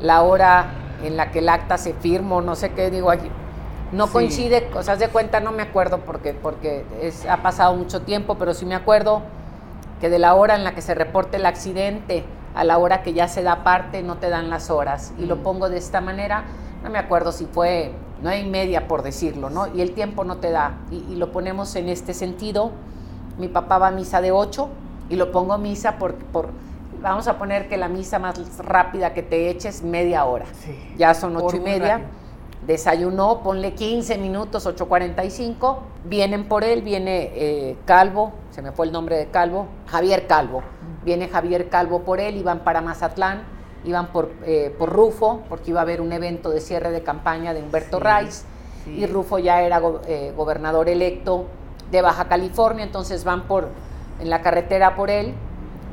[0.00, 3.28] la hora en la que el acta se firmó, no sé qué digo aquí.
[3.92, 8.36] No coincide, cosas de cuenta no me acuerdo porque, porque es, ha pasado mucho tiempo,
[8.36, 9.22] pero sí me acuerdo
[10.00, 13.12] que de la hora en la que se reporte el accidente a la hora que
[13.12, 15.12] ya se da parte no te dan las horas.
[15.18, 15.42] Y lo mm.
[15.42, 16.44] pongo de esta manera,
[16.82, 19.66] no me acuerdo si fue no hay media por decirlo, ¿no?
[19.74, 20.78] Y el tiempo no te da.
[20.90, 22.70] Y, lo ponemos en este sentido.
[23.38, 24.68] Mi papá va a misa de 8
[25.10, 26.50] y lo pongo misa por, por,
[27.00, 30.46] vamos a poner que la misa más rápida que te eches media hora.
[30.96, 32.02] ya son ocho y media.
[32.66, 35.78] Desayunó, ponle 15 minutos, 8.45.
[36.04, 40.62] Vienen por él, viene eh, Calvo, se me fue el nombre de Calvo, Javier Calvo.
[41.04, 43.42] Viene Javier Calvo por él y van para Mazatlán
[43.84, 47.54] iban por, eh, por Rufo, porque iba a haber un evento de cierre de campaña
[47.54, 48.44] de Humberto Rice,
[48.86, 51.46] y Rufo ya era eh, gobernador electo
[51.90, 53.68] de Baja California, entonces van por,
[54.20, 55.34] en la carretera por él,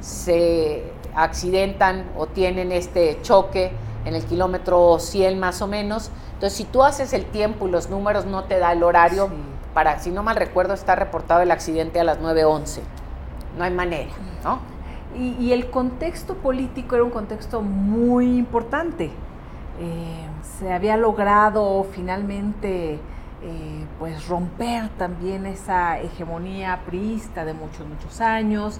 [0.01, 0.83] se
[1.15, 3.71] accidentan o tienen este choque
[4.05, 6.09] en el kilómetro 100 más o menos.
[6.33, 9.29] Entonces, si tú haces el tiempo y los números no te da el horario,
[9.73, 12.79] para, si no mal recuerdo, está reportado el accidente a las 9.11.
[13.57, 14.11] No hay manera,
[14.43, 14.59] ¿no?
[15.17, 19.05] Y, el contexto político era un contexto muy importante.
[19.79, 20.27] Eh,
[20.59, 22.99] se había logrado finalmente
[23.41, 28.79] eh, pues romper también esa hegemonía priista de muchos, muchos años.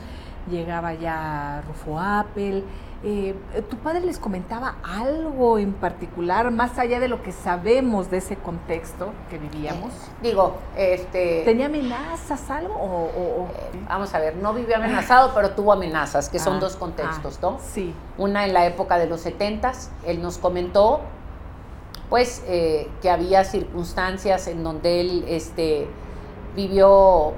[0.49, 2.63] Llegaba ya Rufo Apple,
[3.01, 3.33] eh,
[3.69, 8.35] ¿Tu padre les comentaba algo en particular, más allá de lo que sabemos de ese
[8.35, 9.93] contexto que vivíamos?
[9.93, 11.43] Eh, digo, este...
[11.45, 12.73] ¿Tenía amenazas, algo?
[12.75, 16.75] O, eh, vamos a ver, no vivió amenazado, pero tuvo amenazas, que son ah, dos
[16.75, 17.57] contextos, ¿no?
[17.59, 17.93] Ah, sí.
[18.17, 20.99] Una en la época de los setentas, él nos comentó,
[22.09, 25.87] pues, que había circunstancias en donde él este,
[26.53, 27.31] vivió,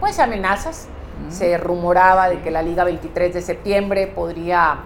[0.00, 0.88] pues, amenazas
[1.28, 4.78] se rumoraba de que la Liga 23 de septiembre podría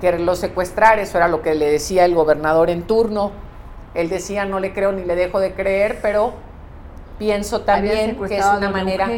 [0.00, 3.32] quererlo secuestrar, eso era lo que le decía el gobernador en turno.
[3.94, 6.34] Él decía, no le creo ni le dejo de creer, pero
[7.18, 9.08] pienso también que es una manera...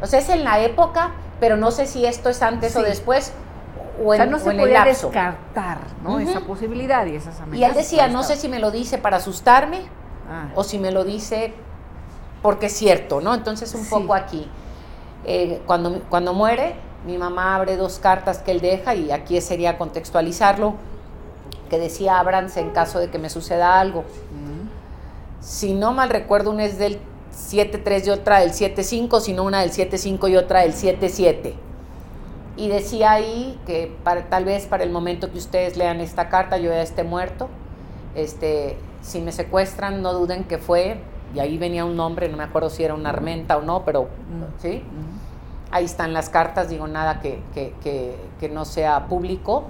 [0.00, 3.32] o sea, es en la época, pero no sé si esto es antes o después,
[4.04, 6.20] o en, no se podía descartar ¿no?
[6.20, 7.58] esa posibilidad y esas amenazas.
[7.58, 9.80] Y él decía, no sé si me lo dice para asustarme
[10.30, 10.48] ah.
[10.54, 11.54] o si me lo dice
[12.42, 13.34] porque es cierto, ¿no?
[13.34, 14.48] Entonces un poco aquí.
[15.30, 16.74] Eh, cuando, cuando muere,
[17.06, 20.72] mi mamá abre dos cartas que él deja y aquí sería contextualizarlo,
[21.68, 24.04] que decía ábranse en caso de que me suceda algo.
[25.40, 26.98] Si no mal recuerdo, una es del
[27.34, 31.52] 7-3 y otra del 7-5, sino una del 7-5 y otra del 7-7.
[32.56, 36.56] Y decía ahí que para, tal vez para el momento que ustedes lean esta carta
[36.56, 37.50] yo ya esté muerto.
[38.14, 41.02] Este, si me secuestran, no duden que fue,
[41.34, 44.08] y ahí venía un nombre, no me acuerdo si era una armenta o no, pero
[44.58, 44.82] ¿sí?
[45.70, 49.64] Ahí están las cartas, digo nada que, que, no sea público.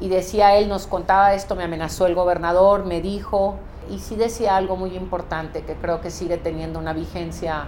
[0.00, 3.56] Y decía él, nos contaba esto, me amenazó el gobernador, me dijo,
[3.90, 7.64] y sí decía algo muy importante que creo que sigue teniendo una vigencia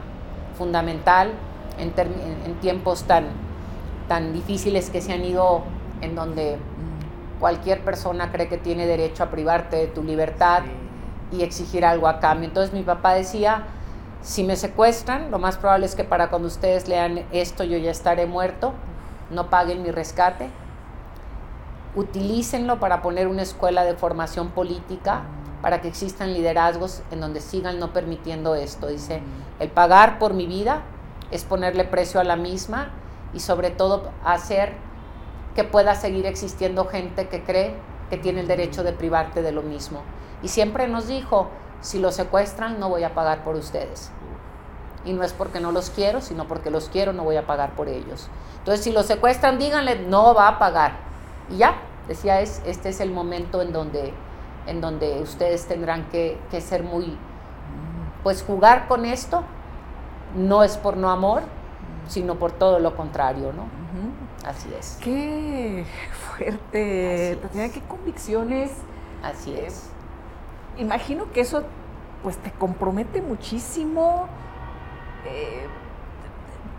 [0.56, 1.32] fundamental
[1.78, 3.26] en, en, tiempos tan,
[4.08, 5.62] tan difíciles que se han ido,
[6.00, 6.58] en donde
[7.38, 10.62] cualquier persona cree que tiene derecho a privarte de tu libertad
[11.30, 12.48] y exigir algo a cambio.
[12.48, 13.64] Entonces mi papá decía,
[14.26, 17.92] si me secuestran, lo más probable es que para cuando ustedes lean esto yo ya
[17.92, 18.72] estaré muerto,
[19.30, 20.50] no paguen mi rescate,
[21.94, 25.22] utilícenlo para poner una escuela de formación política,
[25.62, 28.88] para que existan liderazgos en donde sigan no permitiendo esto.
[28.88, 29.22] Dice,
[29.60, 30.82] el pagar por mi vida
[31.30, 32.90] es ponerle precio a la misma
[33.32, 34.72] y sobre todo hacer
[35.54, 37.76] que pueda seguir existiendo gente que cree
[38.10, 40.02] que tiene el derecho de privarte de lo mismo.
[40.42, 41.48] Y siempre nos dijo,
[41.80, 44.10] si lo secuestran no voy a pagar por ustedes.
[45.06, 47.70] Y no es porque no los quiero, sino porque los quiero, no voy a pagar
[47.70, 48.28] por ellos.
[48.58, 50.92] Entonces, si los secuestran, díganle, no va a pagar.
[51.50, 51.76] Y ya,
[52.08, 54.12] decía, es, este es el momento en donde,
[54.66, 57.16] en donde ustedes tendrán que, que ser muy,
[58.22, 59.44] pues jugar con esto,
[60.34, 61.42] no es por no amor,
[62.08, 63.64] sino por todo lo contrario, ¿no?
[64.44, 64.98] Así es.
[65.02, 65.84] Qué
[66.36, 68.70] fuerte, Tatiana, qué convicciones.
[69.22, 69.90] Así Eh, es.
[70.78, 71.62] Imagino que eso
[72.22, 74.28] pues te compromete muchísimo
[75.28, 75.66] eh,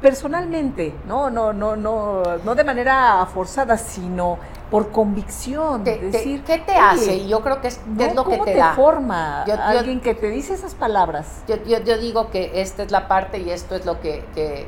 [0.01, 4.37] personalmente, no, no, no, no, no de manera forzada, sino
[4.69, 5.83] por convicción.
[5.83, 7.15] Te- te- decir, ¿Qué te "Oye, hace?
[7.15, 8.73] Y yo creo que es, no, ¿qué es lo que ¿cómo te, te da.
[8.73, 11.41] forma Yo- yo- alguien que te dice esas palabras?
[11.47, 11.55] Yo,
[11.97, 14.67] digo que esta es la parte y esto es lo que, que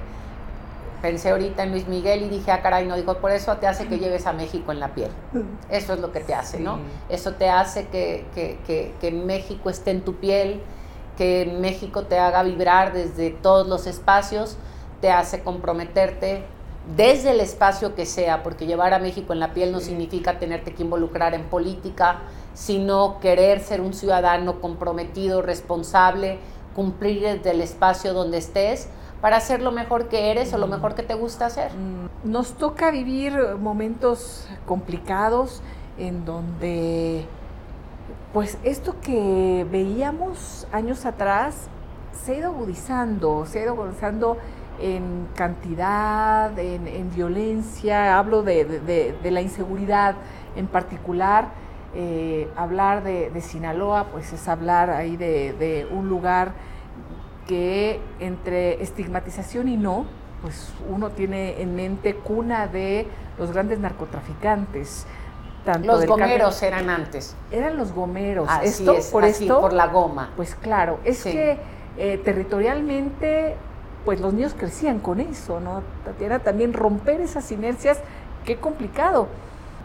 [1.02, 3.88] pensé ahorita en Luis Miguel y dije, ah, caray, no, digo, por eso te hace
[3.88, 5.12] que lleves a México en la piel.
[5.70, 6.80] Eso es lo que te hace, ¿no?
[7.10, 10.62] Eso te hace que, que- que- que México esté en tu piel,
[11.20, 14.56] que México te haga vibrar desde todos los espacios,
[15.02, 16.46] te hace comprometerte
[16.96, 20.74] desde el espacio que sea, porque llevar a México en la piel no significa tenerte
[20.74, 22.22] que involucrar en política,
[22.54, 26.40] sino querer ser un ciudadano comprometido, responsable,
[26.74, 28.88] cumplir desde el espacio donde estés
[29.20, 31.74] para hacer lo mejor que eres o lo mejor que te gusta hacer.
[31.74, 35.62] Mm, Nos toca vivir momentos complicados
[35.98, 37.26] en donde,
[38.34, 41.68] pues esto que veíamos años atrás
[42.14, 44.38] se ha ido agudizando, se ha ido agudizando
[44.80, 50.16] en cantidad, en, en violencia, hablo de, la inseguridad
[50.56, 51.70] en particular.
[51.96, 56.54] eh, hablar de, de Sinaloa, pues es hablar ahí de un lugar
[57.48, 60.06] que entre estigmatización y no,
[60.44, 63.08] pues uno tiene en mente cuna de
[63.40, 65.08] los grandes narcotraficantes.
[65.66, 67.36] Tanto Los gomeros eran antes.
[67.52, 68.48] eran los gomeros.
[68.50, 70.32] Así esto, es, por así, esto, por la goma.
[70.36, 71.32] pues claro, es Sí.
[71.32, 71.58] que
[71.98, 73.56] eh, territorialmente,
[74.06, 75.84] pues los niños crecían con eso, ¿no?
[76.06, 78.00] Tatiana, también romper esas inercias,
[78.46, 79.28] qué complicado.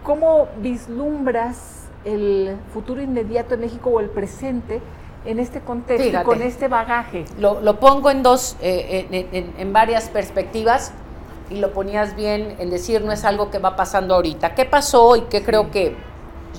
[0.05, 4.81] ¿Cómo vislumbras el futuro inmediato en México o el presente
[5.25, 7.25] en este contexto, y con este bagaje?
[7.39, 10.93] Lo, lo pongo en dos, eh, en, en- en varias perspectivas
[11.51, 14.55] y lo ponías bien en decir no es algo que va pasando ahorita.
[14.55, 15.97] ¿Qué pasó y qué creo que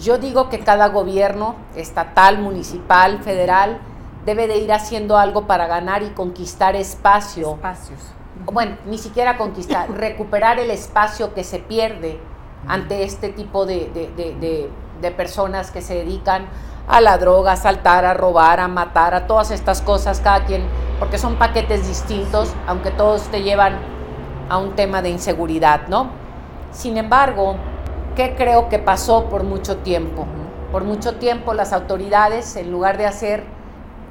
[0.01, 3.79] yo digo que cada gobierno estatal, municipal, federal
[4.25, 7.53] debe de ir haciendo algo para ganar y conquistar espacio.
[7.53, 7.99] Espacios.
[8.51, 12.19] bueno, ni siquiera conquistar, recuperar el espacio que se pierde
[12.67, 14.69] ante este tipo de, de- de-
[15.01, 16.47] de- personas que se dedican
[16.87, 20.63] a la droga, a saltar, a robar, a matar, a todas estas cosas, cada quien,
[20.99, 23.77] porque son paquetes distintos, aunque todos te llevan
[24.49, 26.10] a un tema de inseguridad, ¿no?
[26.71, 27.55] Sin embargo,
[28.15, 30.25] ¿qué creo que pasó por mucho tiempo?
[30.71, 33.43] Por mucho tiempo las autoridades, en lugar de hacer,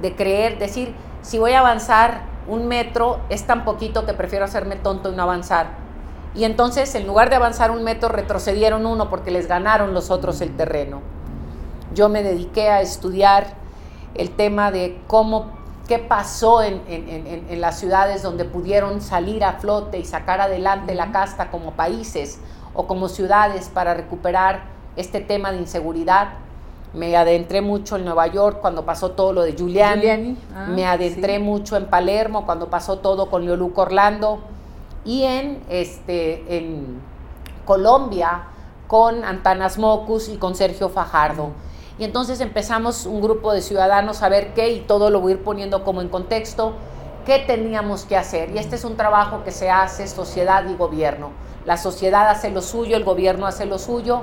[0.00, 4.76] de creer, decir, si voy a avanzar un metro, es tan poquito que prefiero hacerme
[4.76, 5.68] tonto y no avanzar.
[6.34, 10.40] Y entonces, en lugar de avanzar un metro, retrocedieron uno porque les ganaron los otros
[10.40, 11.00] el terreno.
[11.94, 13.46] Yo me dediqué a estudiar
[14.14, 15.46] el tema de cómo,
[15.88, 20.40] qué pasó en, en- en- en las ciudades donde pudieron salir a flote y sacar
[20.40, 22.38] adelante la casta como países
[22.74, 24.62] o como ciudades para recuperar
[24.96, 26.28] este tema de inseguridad.
[26.94, 30.00] Me adentré mucho en Nueva York cuando pasó todo lo de Giuliani.
[30.00, 31.42] Giuliani, ah, me adentré sí.
[31.42, 34.38] mucho en Palermo cuando pasó todo con Leoluco Orlando
[35.04, 37.00] y en, este, en
[37.64, 38.44] Colombia
[38.86, 41.50] con Antanas Mocus y con Sergio Fajardo.
[41.98, 45.34] Y entonces empezamos un grupo de ciudadanos a ver qué y todo lo voy a
[45.36, 46.72] ir poniendo como en contexto,
[47.24, 48.50] qué teníamos que hacer.
[48.50, 51.30] Y este es un trabajo que se hace sociedad y gobierno.
[51.64, 54.22] La sociedad hace lo suyo, el gobierno hace lo suyo.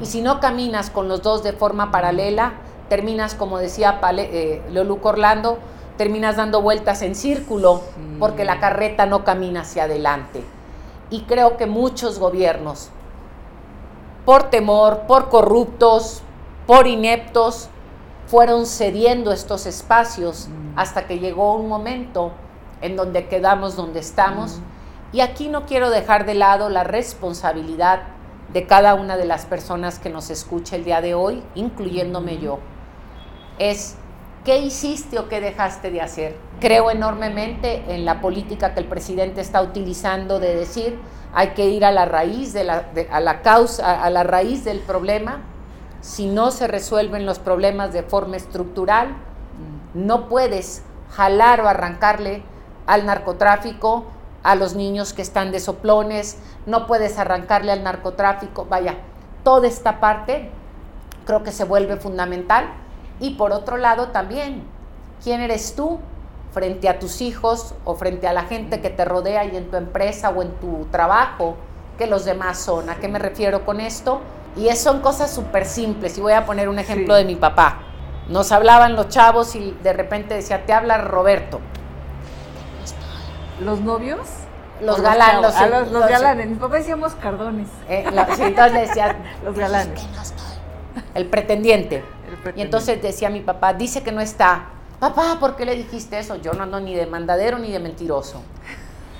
[0.00, 2.52] Y si no caminas con los dos de forma paralela,
[2.88, 5.58] terminas, como decía Pale- eh, Leoluco Orlando,
[5.96, 8.16] terminas dando vueltas en círculo Sí.
[8.20, 10.44] porque la carreta no camina hacia adelante.
[11.10, 12.90] Y creo que muchos gobiernos,
[14.24, 16.22] por temor, por corruptos,
[16.68, 17.68] por ineptos,
[18.26, 20.78] fueron cediendo estos espacios Mm.
[20.78, 22.30] hasta que llegó un momento
[22.82, 24.58] en donde quedamos donde estamos.
[24.58, 25.16] Mm.
[25.16, 28.02] Y aquí no quiero dejar de lado la responsabilidad
[28.52, 32.58] de cada una de las personas que nos escucha el día de hoy, incluyéndome yo.
[33.58, 33.96] Es,
[34.44, 36.36] ¿qué hiciste o qué dejaste de hacer?
[36.60, 40.98] Creo enormemente en la política que el presidente está utilizando de decir,
[41.32, 44.64] hay que ir a la raíz de la, de- a la causa, a la raíz
[44.64, 45.40] del problema.
[46.00, 49.08] Si no se resuelven los problemas de forma estructural,
[49.94, 52.42] no puedes jalar o arrancarle
[52.86, 54.06] al narcotráfico
[54.42, 58.94] a los niños que están de soplones, no puedes arrancarle al narcotráfico, vaya,
[59.42, 60.50] toda esta parte
[61.26, 62.68] creo que se vuelve fundamental.
[63.20, 64.62] Y por otro lado también,
[65.22, 65.98] ¿quién eres tú
[66.52, 69.76] frente a tus hijos o frente a la gente que te rodea y en tu
[69.76, 71.56] empresa o en tu trabajo
[71.98, 72.88] que los demás son.
[72.88, 74.20] ¿A qué me refiero con esto?
[74.56, 76.18] Y son cosas súper simples.
[76.18, 77.78] Y voy a poner un ejemplo de mi papá.
[78.28, 81.60] Nos hablaban los chavos y de repente decía, te habla Roberto.
[83.60, 84.20] ¿Los novios?
[84.80, 85.54] Los galanes.
[85.56, 86.48] Ah, los, los, galanes.
[86.48, 87.68] Mi papá decíamos cardones.
[87.88, 90.00] Eh, entonces le decía, los galanes.
[91.14, 91.96] El pretendiente.
[91.96, 92.60] el pretendiente.
[92.60, 94.66] Y entonces decía mi papá, dice que no está.
[95.00, 96.36] Papá, ¿por qué le dijiste eso?
[96.36, 98.42] Yo no ando ni de mandadero ni de mentiroso.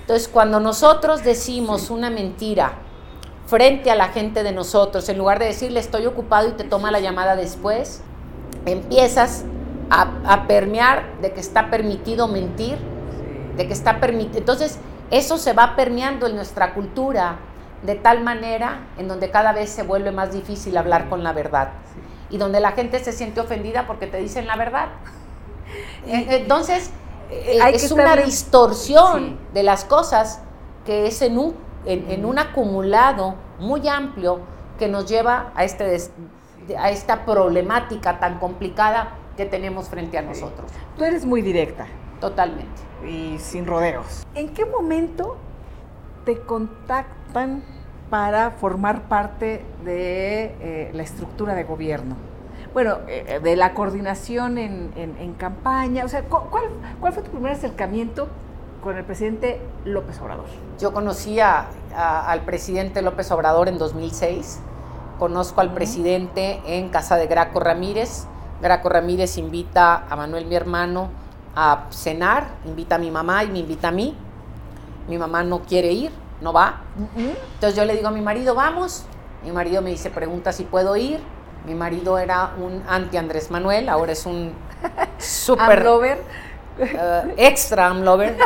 [0.00, 2.72] Entonces, cuando nosotros decimos una mentira
[3.48, 6.90] frente a la gente de nosotros, en lugar de decirle estoy ocupado y te toma
[6.90, 8.02] la llamada después,
[8.66, 9.44] empiezas
[9.88, 12.76] a, permear de que está permitido mentir,
[13.56, 14.38] de que está permitido.
[14.38, 14.78] Entonces,
[15.10, 17.38] eso se va permeando en nuestra cultura
[17.82, 21.70] de tal manera en donde cada vez se vuelve más difícil hablar con la verdad
[22.28, 24.88] y donde la gente se siente ofendida porque te dicen la verdad.
[26.06, 26.90] Entonces,
[27.30, 30.40] eh, es una distorsión de las cosas
[30.84, 31.22] que es
[31.88, 34.40] en un, en, un acumulado muy amplio
[34.78, 35.98] que nos lleva a, este
[36.78, 40.70] a esta problemática tan complicada que tenemos frente a nosotros.
[40.96, 41.86] Tú eres muy directa.
[42.20, 42.82] Totalmente.
[43.06, 44.26] Y sin rodeos.
[44.34, 45.36] ¿En qué momento
[46.24, 47.62] te contactan
[48.10, 52.16] para formar parte de eh, la estructura de gobierno?
[52.74, 56.04] bueno, eh, de la coordinación en, campaña.
[56.04, 56.64] O sea, ¿cuál,
[57.00, 58.28] ¿cuál fue tu primer acercamiento
[58.88, 60.46] con el presidente López Obrador?
[60.80, 64.60] Yo conocí al presidente López Obrador en 2006.
[65.18, 68.24] Conozco al presidente en casa de Graco Ramírez.
[68.62, 71.10] Graco Ramírez invita a Manuel, mi hermano,
[71.54, 74.16] a cenar, invita a mi mamá y me invita a mí.
[75.06, 76.10] Mi mamá no quiere ir,
[76.40, 76.80] no va.
[77.14, 79.04] Entonces yo le digo a mi marido, vamos.
[79.44, 81.20] Mi marido me dice, pregunta si puedo ir
[81.66, 84.52] mi marido era un anti Andrés Manuel, ahora es un
[85.18, 86.22] super lover.
[86.78, 88.36] Uh, extra lover.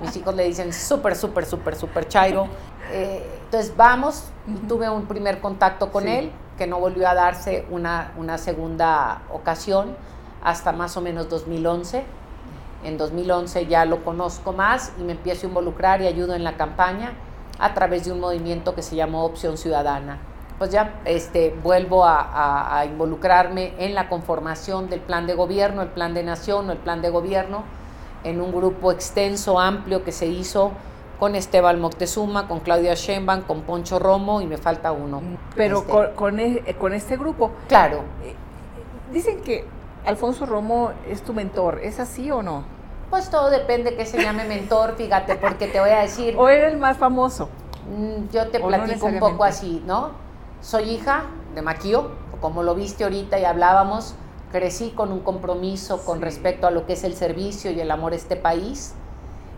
[0.00, 2.48] Mis hijos le dicen súper, súper, súper, súper chairo.
[2.90, 4.24] Eh, entonces vamos,
[4.68, 9.96] tuve un primer contacto con él, que no volvió a darse una, una segunda ocasión
[10.42, 12.04] hasta más o menos 2011.
[12.84, 16.56] En 2011 ya lo conozco más y me empiezo a involucrar y ayudo en la
[16.56, 17.12] campaña
[17.58, 20.18] a través de un movimiento que se llamó Opción Ciudadana
[20.58, 26.14] pues ya este, vuelvo a, involucrarme en la conformación del plan de gobierno, el plan
[26.14, 27.64] de nación o el plan de gobierno,
[28.22, 30.72] en un grupo extenso, amplio que se hizo
[31.18, 35.20] con Esteban Moctezuma, con Claudia Sheinbaum, con Poncho Romo y me falta uno.
[35.54, 36.14] Pero este.
[36.14, 37.52] con, e, con, este grupo.
[37.68, 37.98] Claro.
[38.22, 38.34] Eh,
[39.12, 39.64] dicen que
[40.06, 42.64] Alfonso Romo es tu mentor, ¿es así o no?
[43.10, 46.34] Pues todo depende que se llame mentor, fíjate, porque te voy a decir...
[46.38, 47.48] ¿O era el más famoso?
[47.86, 50.23] Mm, yo te platico un poco así, ¿no?
[50.64, 52.10] Soy hija de Maquio,
[52.40, 54.14] como lo viste ahorita y hablábamos,
[54.50, 58.14] crecí con un compromiso con respecto a lo que es el servicio y el amor
[58.14, 58.94] a este país.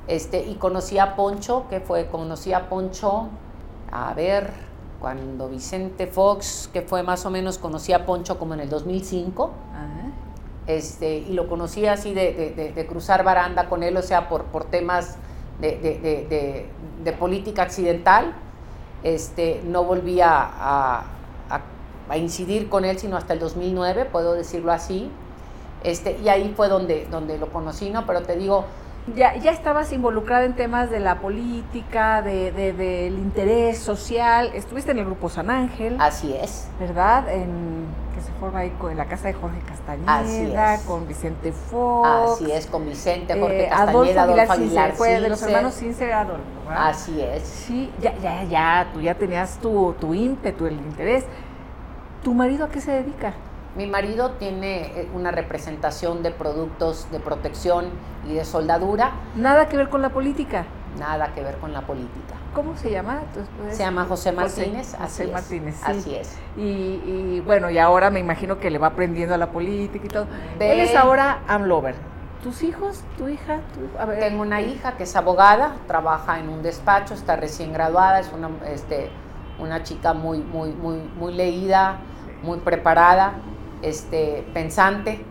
[0.08, 3.28] Este, y conocí a Poncho, que fue, conocí a Poncho,
[3.92, 4.50] a ver,
[4.98, 9.52] cuando Vicente Fox, que fue más o menos, conocí a Poncho como en el 2005.
[10.66, 15.18] Este, y lo conocí así de, cruzar baranda con él, o sea, por, por temas
[15.60, 16.68] de,
[17.20, 18.34] política accidental
[19.06, 21.04] este, no volví a,
[22.16, 25.10] incidir con él sino hasta el 2009, puedo decirlo así.
[25.84, 28.04] Este, y ahí fue donde, donde lo conocí, ¿no?
[28.06, 28.64] Pero te digo...
[29.14, 34.50] Ya, ya estabas involucrada en temas de la política, de, del interés social.
[34.52, 35.96] Estuviste en el grupo San Ángel.
[36.00, 36.66] Así es.
[36.80, 37.28] ¿Verdad?
[37.32, 37.86] En,
[38.16, 42.08] que se forma ahí con, en la casa de Jorge Castañeda, con Vicente Fox.
[42.08, 46.42] Así es, con Vicente, Jorge eh, Castañeda, Adolfo Aguilar, fue de los hermanos Cince Adolfo.
[46.70, 47.42] Así es.
[47.42, 51.24] Sí, ya, ya, ya, tú ya tenías tu, tu ímpetu, el interés.
[52.24, 53.34] ¿Tu marido a qué se dedica?
[53.76, 57.90] Mi marido tiene eh, una representación de productos de protección
[58.26, 59.12] y de soldadura.
[59.34, 60.64] Nada que ver con la política.
[60.98, 62.34] Nada que ver con la política.
[62.54, 63.20] ¿Cómo se llama?
[63.70, 64.92] Se llama José Martínez.
[64.92, 65.84] José, así Martínez, sí.
[65.86, 66.38] Así es.
[66.56, 70.26] Y, bueno, y ahora me imagino que le va aprendiendo a la política y todo.
[70.58, 71.94] Él es ahora Amlover.
[72.42, 73.02] ¿Tus hijos?
[73.18, 73.60] ¿Tu hija?
[74.20, 78.50] Tengo una hija que es abogada, trabaja en un despacho, está recién graduada, es una,
[78.72, 79.10] este,
[79.58, 81.98] una chica muy, muy, muy, muy leída,
[82.42, 83.32] muy preparada,
[83.82, 85.24] este, pensante,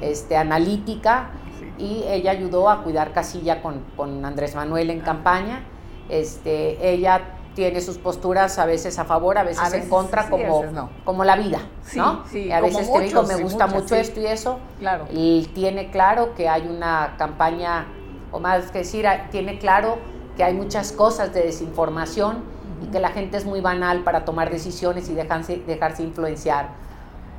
[0.00, 1.30] este, analítica,
[1.78, 5.64] y ella ayudó a cuidar Casilla con, con Andrés Manuel en campaña
[6.08, 7.20] este, ella
[7.54, 11.60] tiene sus posturas a veces a favor, a veces, en contra, como, como la vida,
[11.94, 12.22] ¿no?
[12.52, 14.58] a veces te digo, me gusta mucho esto y eso.
[14.78, 15.06] Claro.
[15.10, 17.86] Y tiene claro que hay una campaña,
[18.30, 19.96] o más que decir, tiene claro
[20.36, 22.44] que hay muchas cosas de desinformación
[22.82, 26.68] y que la gente es muy banal para tomar decisiones y dejarse, dejarse influenciar.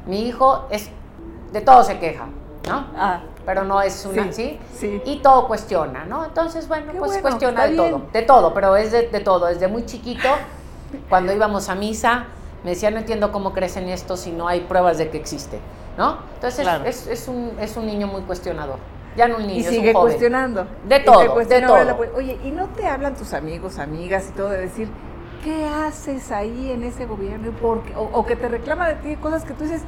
[0.07, 0.89] Mi hijo es,
[1.53, 2.25] de todo se queja,
[2.67, 2.87] ¿no?
[2.97, 3.21] Ah.
[3.47, 4.59] Pero no es una, ¿sí?
[5.05, 6.25] Y todo cuestiona, ¿no?
[6.25, 9.45] Entonces, bueno, pues cuestiona de todo, de todo, pero es de, todo.
[9.45, 10.27] Desde muy chiquito,
[11.07, 12.25] cuando íbamos a misa,
[12.65, 15.61] me decía, no entiendo cómo crecen esto si no hay pruebas de que existe,
[15.97, 16.17] ¿no?
[16.33, 18.79] Entonces, es, es, un, es un niño muy cuestionador.
[19.15, 20.67] Ya no un niño, y sigue cuestionando.
[20.85, 21.97] De todo, de todo.
[22.17, 24.89] Oye, ¿y no te hablan tus amigos, amigas y todo de decir,
[25.45, 27.49] ¿qué haces ahí en ese gobierno?
[27.53, 29.83] ¿Por o, o, que te reclama de ti cosas que tú dices,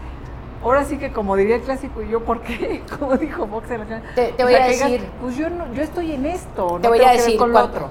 [0.64, 2.84] ahora sí que como diría el clásico, ¿y yo por qué?
[3.00, 5.08] Como dijo Vox en la Te, te voy a decir.
[5.22, 6.80] pues yo, no, yo estoy en esto.
[6.82, 7.90] Te voy a decir cuatro.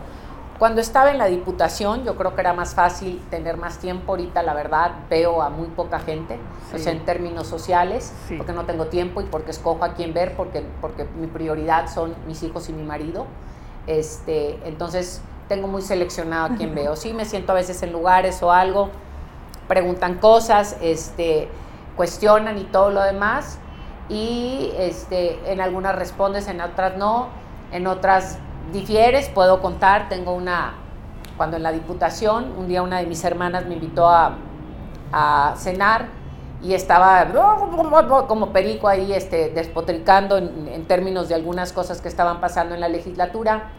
[0.58, 4.10] Cuando estaba en la diputación, yo creo que era más fácil tener más tiempo.
[4.10, 6.36] Ahorita, la verdad, veo a muy poca gente,
[6.74, 10.34] o sea, en términos sociales, porque no tengo tiempo y porque escojo a quién ver,
[10.34, 13.26] porque, porque mi prioridad son mis hijos y mi marido.
[13.86, 16.96] Este, entonces, tengo muy seleccionado a quién veo.
[16.96, 18.90] Sí, me siento a veces en lugares o algo,
[19.68, 21.48] preguntan cosas, este,
[21.98, 23.58] cuestionan y todo lo demás,
[24.08, 27.28] y este, en algunas respondes, en otras no,
[27.72, 28.38] en otras
[28.72, 30.74] difieres, puedo contar, tengo una,
[31.36, 34.36] cuando en la diputación, un día una de mis hermanas me invitó a,
[35.56, 36.08] cenar
[36.62, 37.26] y estaba
[38.28, 42.88] como perico ahí este, despotricando en, términos de algunas cosas que estaban pasando en la
[42.88, 43.70] legislatura.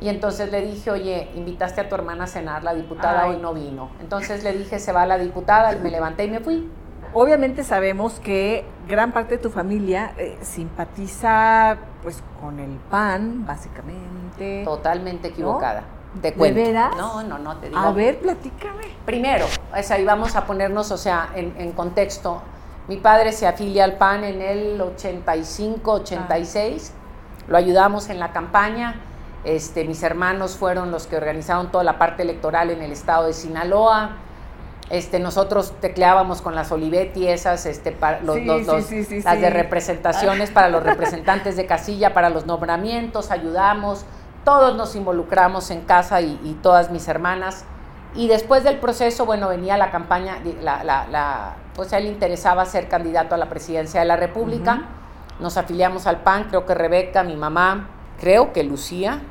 [0.00, 3.54] Y entonces le dije, oye, invitaste a tu hermana a cenar, la diputada hoy no
[3.54, 3.90] vino.
[4.00, 6.70] Entonces le dije, se va la diputada, y me levanté y me fui.
[7.14, 14.64] Obviamente sabemos que gran parte de tu familia eh, simpatiza pues con el PAN, básicamente.
[14.64, 15.84] Totalmente equivocada.
[16.20, 16.58] Te cuento.
[16.58, 16.96] ¿De veras?
[16.96, 17.78] No, no, no, te digo.
[17.78, 18.84] A ver, platícame.
[19.06, 19.46] Primero,
[19.76, 22.42] es ahí vamos a ponernos, o sea, en, contexto.
[22.88, 26.92] Mi padre se afilia al PAN en el 85, 86.
[27.46, 28.96] Lo ayudamos en la campaña.
[29.44, 33.32] Este, mis hermanos fueron los que organizaron toda la parte electoral en el estado de
[33.32, 34.16] Sinaloa.
[34.90, 40.82] Este, nosotros tecleábamos con las Olivetti esas, este, para los, las de representaciones para los
[40.82, 44.04] representantes de casilla, para los nombramientos, ayudamos,
[44.44, 47.64] todos nos involucramos en casa y, todas mis hermanas.
[48.14, 52.86] Y después del proceso, bueno, venía la campaña, la, la, pues a él interesaba ser
[52.88, 54.82] candidato a la presidencia de la República.
[55.40, 57.88] Nos afiliamos al PAN, creo que Rebeca, mi mamá,
[58.20, 59.22] creo que Lucía,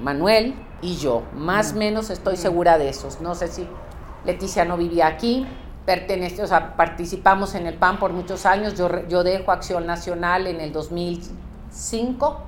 [0.00, 1.22] Manuel y yo.
[1.34, 3.20] Más o menos estoy segura de esos.
[3.20, 3.68] No sé si
[4.24, 5.46] Leticia no vivía aquí,
[5.84, 10.46] pertenece, o sea, participamos en el PAN por muchos años, yo, yo dejo Acción Nacional
[10.46, 12.40] en el 2005,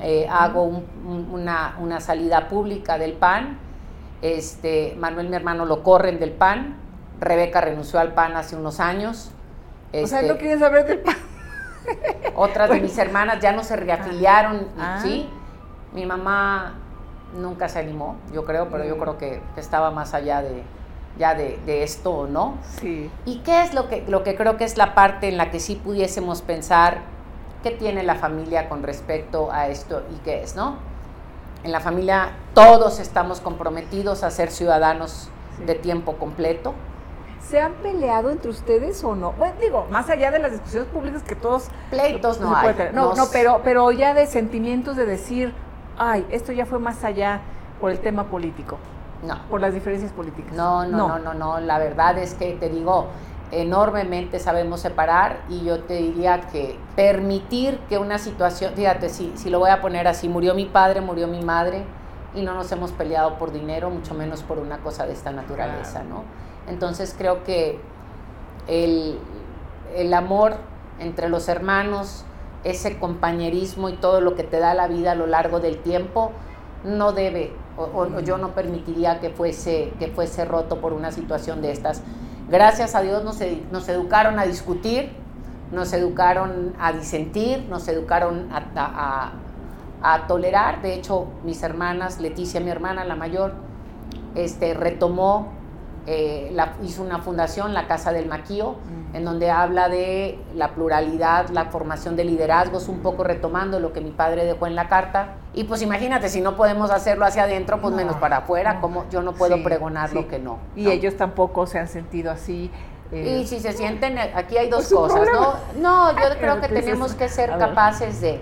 [0.00, 3.58] eh, hago una, salida pública del PAN,
[4.22, 6.76] este, Manuel mi hermano lo corren del PAN,
[7.20, 9.30] Rebeca renunció al PAN hace unos años.
[9.92, 11.16] o sea, no este, quiere saber del PAN.
[12.34, 14.98] Otras de mis hermanas ya no se reafiliaron, ah.
[15.02, 15.28] ¿sí?
[15.92, 16.74] Mi mamá
[17.36, 19.00] nunca se animó, yo creo, pero yo mm.
[19.00, 20.62] creo que estaba más allá de,
[21.18, 22.58] ya de, esto o no.
[22.80, 23.10] Sí.
[23.24, 25.60] ¿Y qué es lo que, lo que creo que es la parte en la que
[25.60, 26.98] sí pudiésemos pensar
[27.62, 30.76] qué tiene la familia con respecto a esto y qué es, ¿no?
[31.64, 35.28] En la familia todos estamos comprometidos a ser ciudadanos
[35.64, 36.74] de tiempo completo.
[37.40, 39.32] ¿Se han peleado entre ustedes o no?
[39.32, 41.68] Bueno, digo, más allá de las discusiones públicas que todos...
[41.90, 42.74] Pleitos no hay.
[42.92, 45.52] No, no, pero, pero ya de sentimientos de decir,
[45.98, 47.40] ay, esto ya fue más allá
[47.80, 48.78] por el tema político.
[49.22, 49.38] No.
[49.48, 50.52] Por las diferencias políticas.
[50.52, 53.06] No, no, no, no, no, La verdad es que te digo,
[53.52, 59.50] enormemente sabemos separar y yo te diría que permitir que una situación, fíjate, si, si
[59.50, 61.84] lo voy a poner así, murió mi padre, murió mi madre
[62.34, 66.02] y no nos hemos peleado por dinero, mucho menos por una cosa de esta naturaleza,
[66.02, 66.24] ¿no?
[66.66, 67.78] Entonces creo que
[68.66, 69.18] el,
[69.94, 70.56] el amor
[70.98, 72.24] entre los hermanos,
[72.64, 76.30] ese compañerismo y todo lo que te da la vida a lo largo del tiempo,
[76.84, 81.72] no debe o, yo no permitiría que fuese, que fuese roto por una situación de
[81.72, 82.02] estas.
[82.48, 85.10] Gracias a Dios nos, educaron a discutir,
[85.70, 89.32] nos educaron a disentir, nos educaron a,
[90.02, 90.82] a, tolerar.
[90.82, 93.54] De hecho, mis hermanas, Leticia, mi hermana, la mayor,
[94.34, 95.61] este, retomó
[96.06, 98.76] eh, la, hizo una fundación, la Casa del Maquío,
[99.12, 104.00] en donde habla de la pluralidad, la formación de liderazgos, un poco retomando lo que
[104.00, 105.34] mi padre dejó en la carta.
[105.54, 109.22] Y pues imagínate, si no podemos hacerlo hacia adentro, pues menos para afuera, como yo
[109.22, 110.58] no puedo pregonar lo que no.
[110.74, 112.70] Y ellos tampoco se han sentido así.
[113.12, 115.54] Eh, y si se sienten, aquí hay dos cosas, ¿no?
[115.80, 118.40] No, yo creo que tenemos que ser capaces de,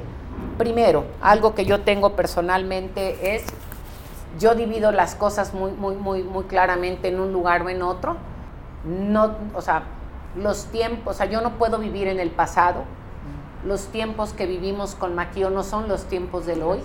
[0.57, 3.45] primero, algo que yo tengo personalmente es
[4.39, 8.17] yo divido las cosas muy, muy, muy, muy claramente en un lugar o en otro.
[8.85, 9.83] No, o sea,
[10.37, 12.85] los tiempos, o sea, yo no puedo vivir en el pasado.
[13.65, 16.81] Los tiempos que vivimos con Maquio no son los tiempos del hoy.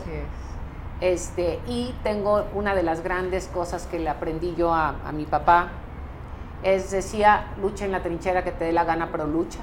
[1.02, 5.26] Este, y tengo una de las grandes cosas que le aprendí yo a, a mi
[5.26, 5.70] papá,
[6.64, 9.60] es decía, lucha en la trinchera que te dé la gana, pero lucha.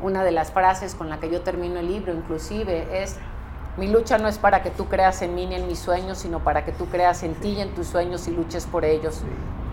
[0.00, 3.18] una de las frases con la que yo termino el libro, inclusive, es,
[3.76, 6.40] mi lucha no es para que tú creas en mí ni en mis sueños, sino
[6.40, 9.22] para que tú creas en ti y en tus sueños y luches por ellos.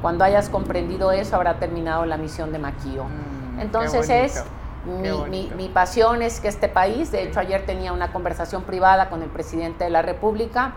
[0.01, 3.03] Cuando hayas comprendido eso, habrá terminado la misión de Maquío.
[3.03, 4.45] Mm, Entonces es...
[4.85, 9.29] Mi, pasión es que este país, de hecho ayer tenía una conversación privada con el
[9.29, 10.73] presidente de la República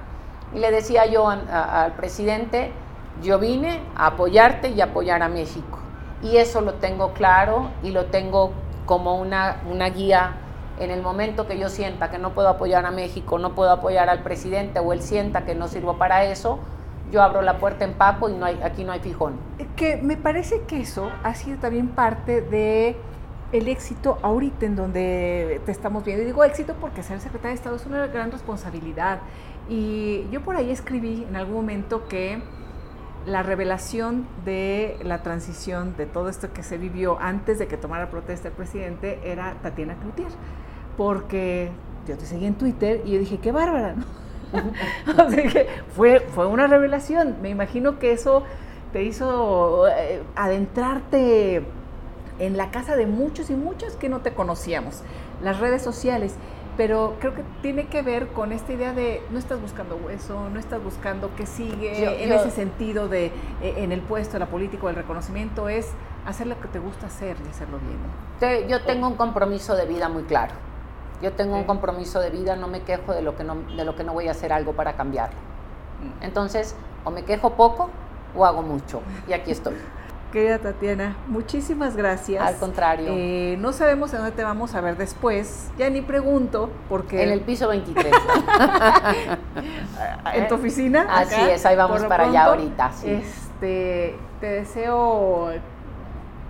[0.53, 2.73] y le decía yo al presidente,
[3.23, 5.79] yo vine a apoyarte y apoyar a México.
[6.21, 8.53] Y eso lo tengo claro y lo tengo
[8.87, 10.35] como una, una guía
[10.85, 14.09] en el momento que yo sienta que no puedo apoyar a México, no puedo apoyar
[14.09, 16.59] al presidente o él sienta que no sirvo para eso,
[17.11, 19.35] yo abro la puerta en Paco y no hay, aquí no hay fijón.
[19.77, 22.97] Que me parece que eso ha sido también parte de
[23.53, 26.23] el éxito ahorita en donde te estamos viendo.
[26.23, 29.21] Y digo éxito porque ser secretario de Estado es una gran responsabilidad.
[29.69, 32.43] Y yo por ahí escribí en algún momento que
[33.27, 38.11] la revelación de la transición de todo esto que se vivió antes de que tomara
[38.11, 40.31] protesta el presidente era Tatiana Cloutier,
[40.97, 41.71] porque
[42.07, 44.05] yo te seguí en Twitter y yo dije, qué bárbara, ¿no?
[45.97, 48.43] fue, fue una revelación, me imagino que eso
[48.93, 51.63] te hizo eh, adentrarte
[52.39, 55.03] en la casa de muchos y muchas que no te conocíamos,
[55.43, 56.37] las redes sociales
[56.77, 60.59] pero creo que tiene que ver con esta idea de no estás buscando hueso, no
[60.59, 63.27] estás buscando que sigue en ese sentido de
[63.61, 65.91] e, en el puesto, la política, el reconocimiento, es
[66.27, 68.69] hacer lo que te gusta hacer y hacerlo bien.
[68.69, 70.55] yo tengo un compromiso de vida muy claro.
[71.23, 73.95] Yo tengo un compromiso de vida, no me quejo de lo que no, de lo
[73.95, 75.39] que no voy a hacer algo para cambiarlo.
[76.03, 76.25] Mm.
[76.25, 77.91] Entonces, o me quejo poco
[78.37, 79.03] o hago mucho.
[79.29, 79.77] Y aquí estoy.
[80.33, 82.43] Querida Tatiana, muchísimas gracias.
[82.43, 83.09] Al contrario.
[83.11, 85.71] Eh, no sabemos en dónde te vamos a ver después.
[85.77, 87.23] Ya ni pregunto porque...
[87.23, 88.07] En el piso 23.
[90.33, 91.07] ¿En tu oficina?
[91.11, 92.93] Así es, ahí vamos para allá ahorita.
[93.05, 95.51] Este, te deseo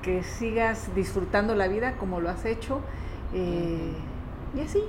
[0.00, 2.78] que sigas disfrutando la vida como lo has hecho.
[3.34, 3.94] Eh,
[4.57, 4.82] y así.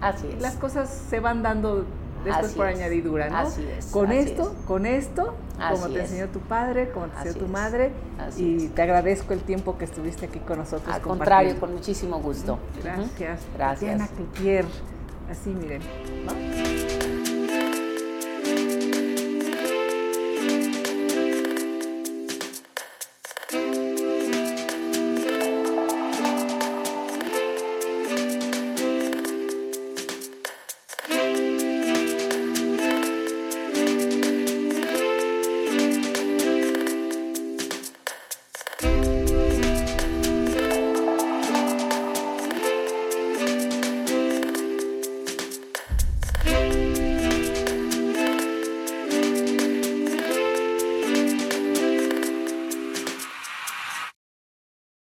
[0.00, 0.42] Así es.
[0.42, 1.84] Las cosas se van dando
[2.24, 3.36] después por añadidura, ¿no?
[3.38, 3.86] Así es.
[3.86, 5.34] Con esto, con esto,
[5.70, 7.92] como te enseñó tu padre, como te enseñó tu madre,
[8.36, 10.94] y te agradezco el tiempo que estuviste aquí con nosotros.
[10.94, 12.58] Al contrario, con muchísimo gusto.
[12.82, 13.40] Gracias.
[13.56, 14.10] Gracias.
[15.30, 15.80] Así miren.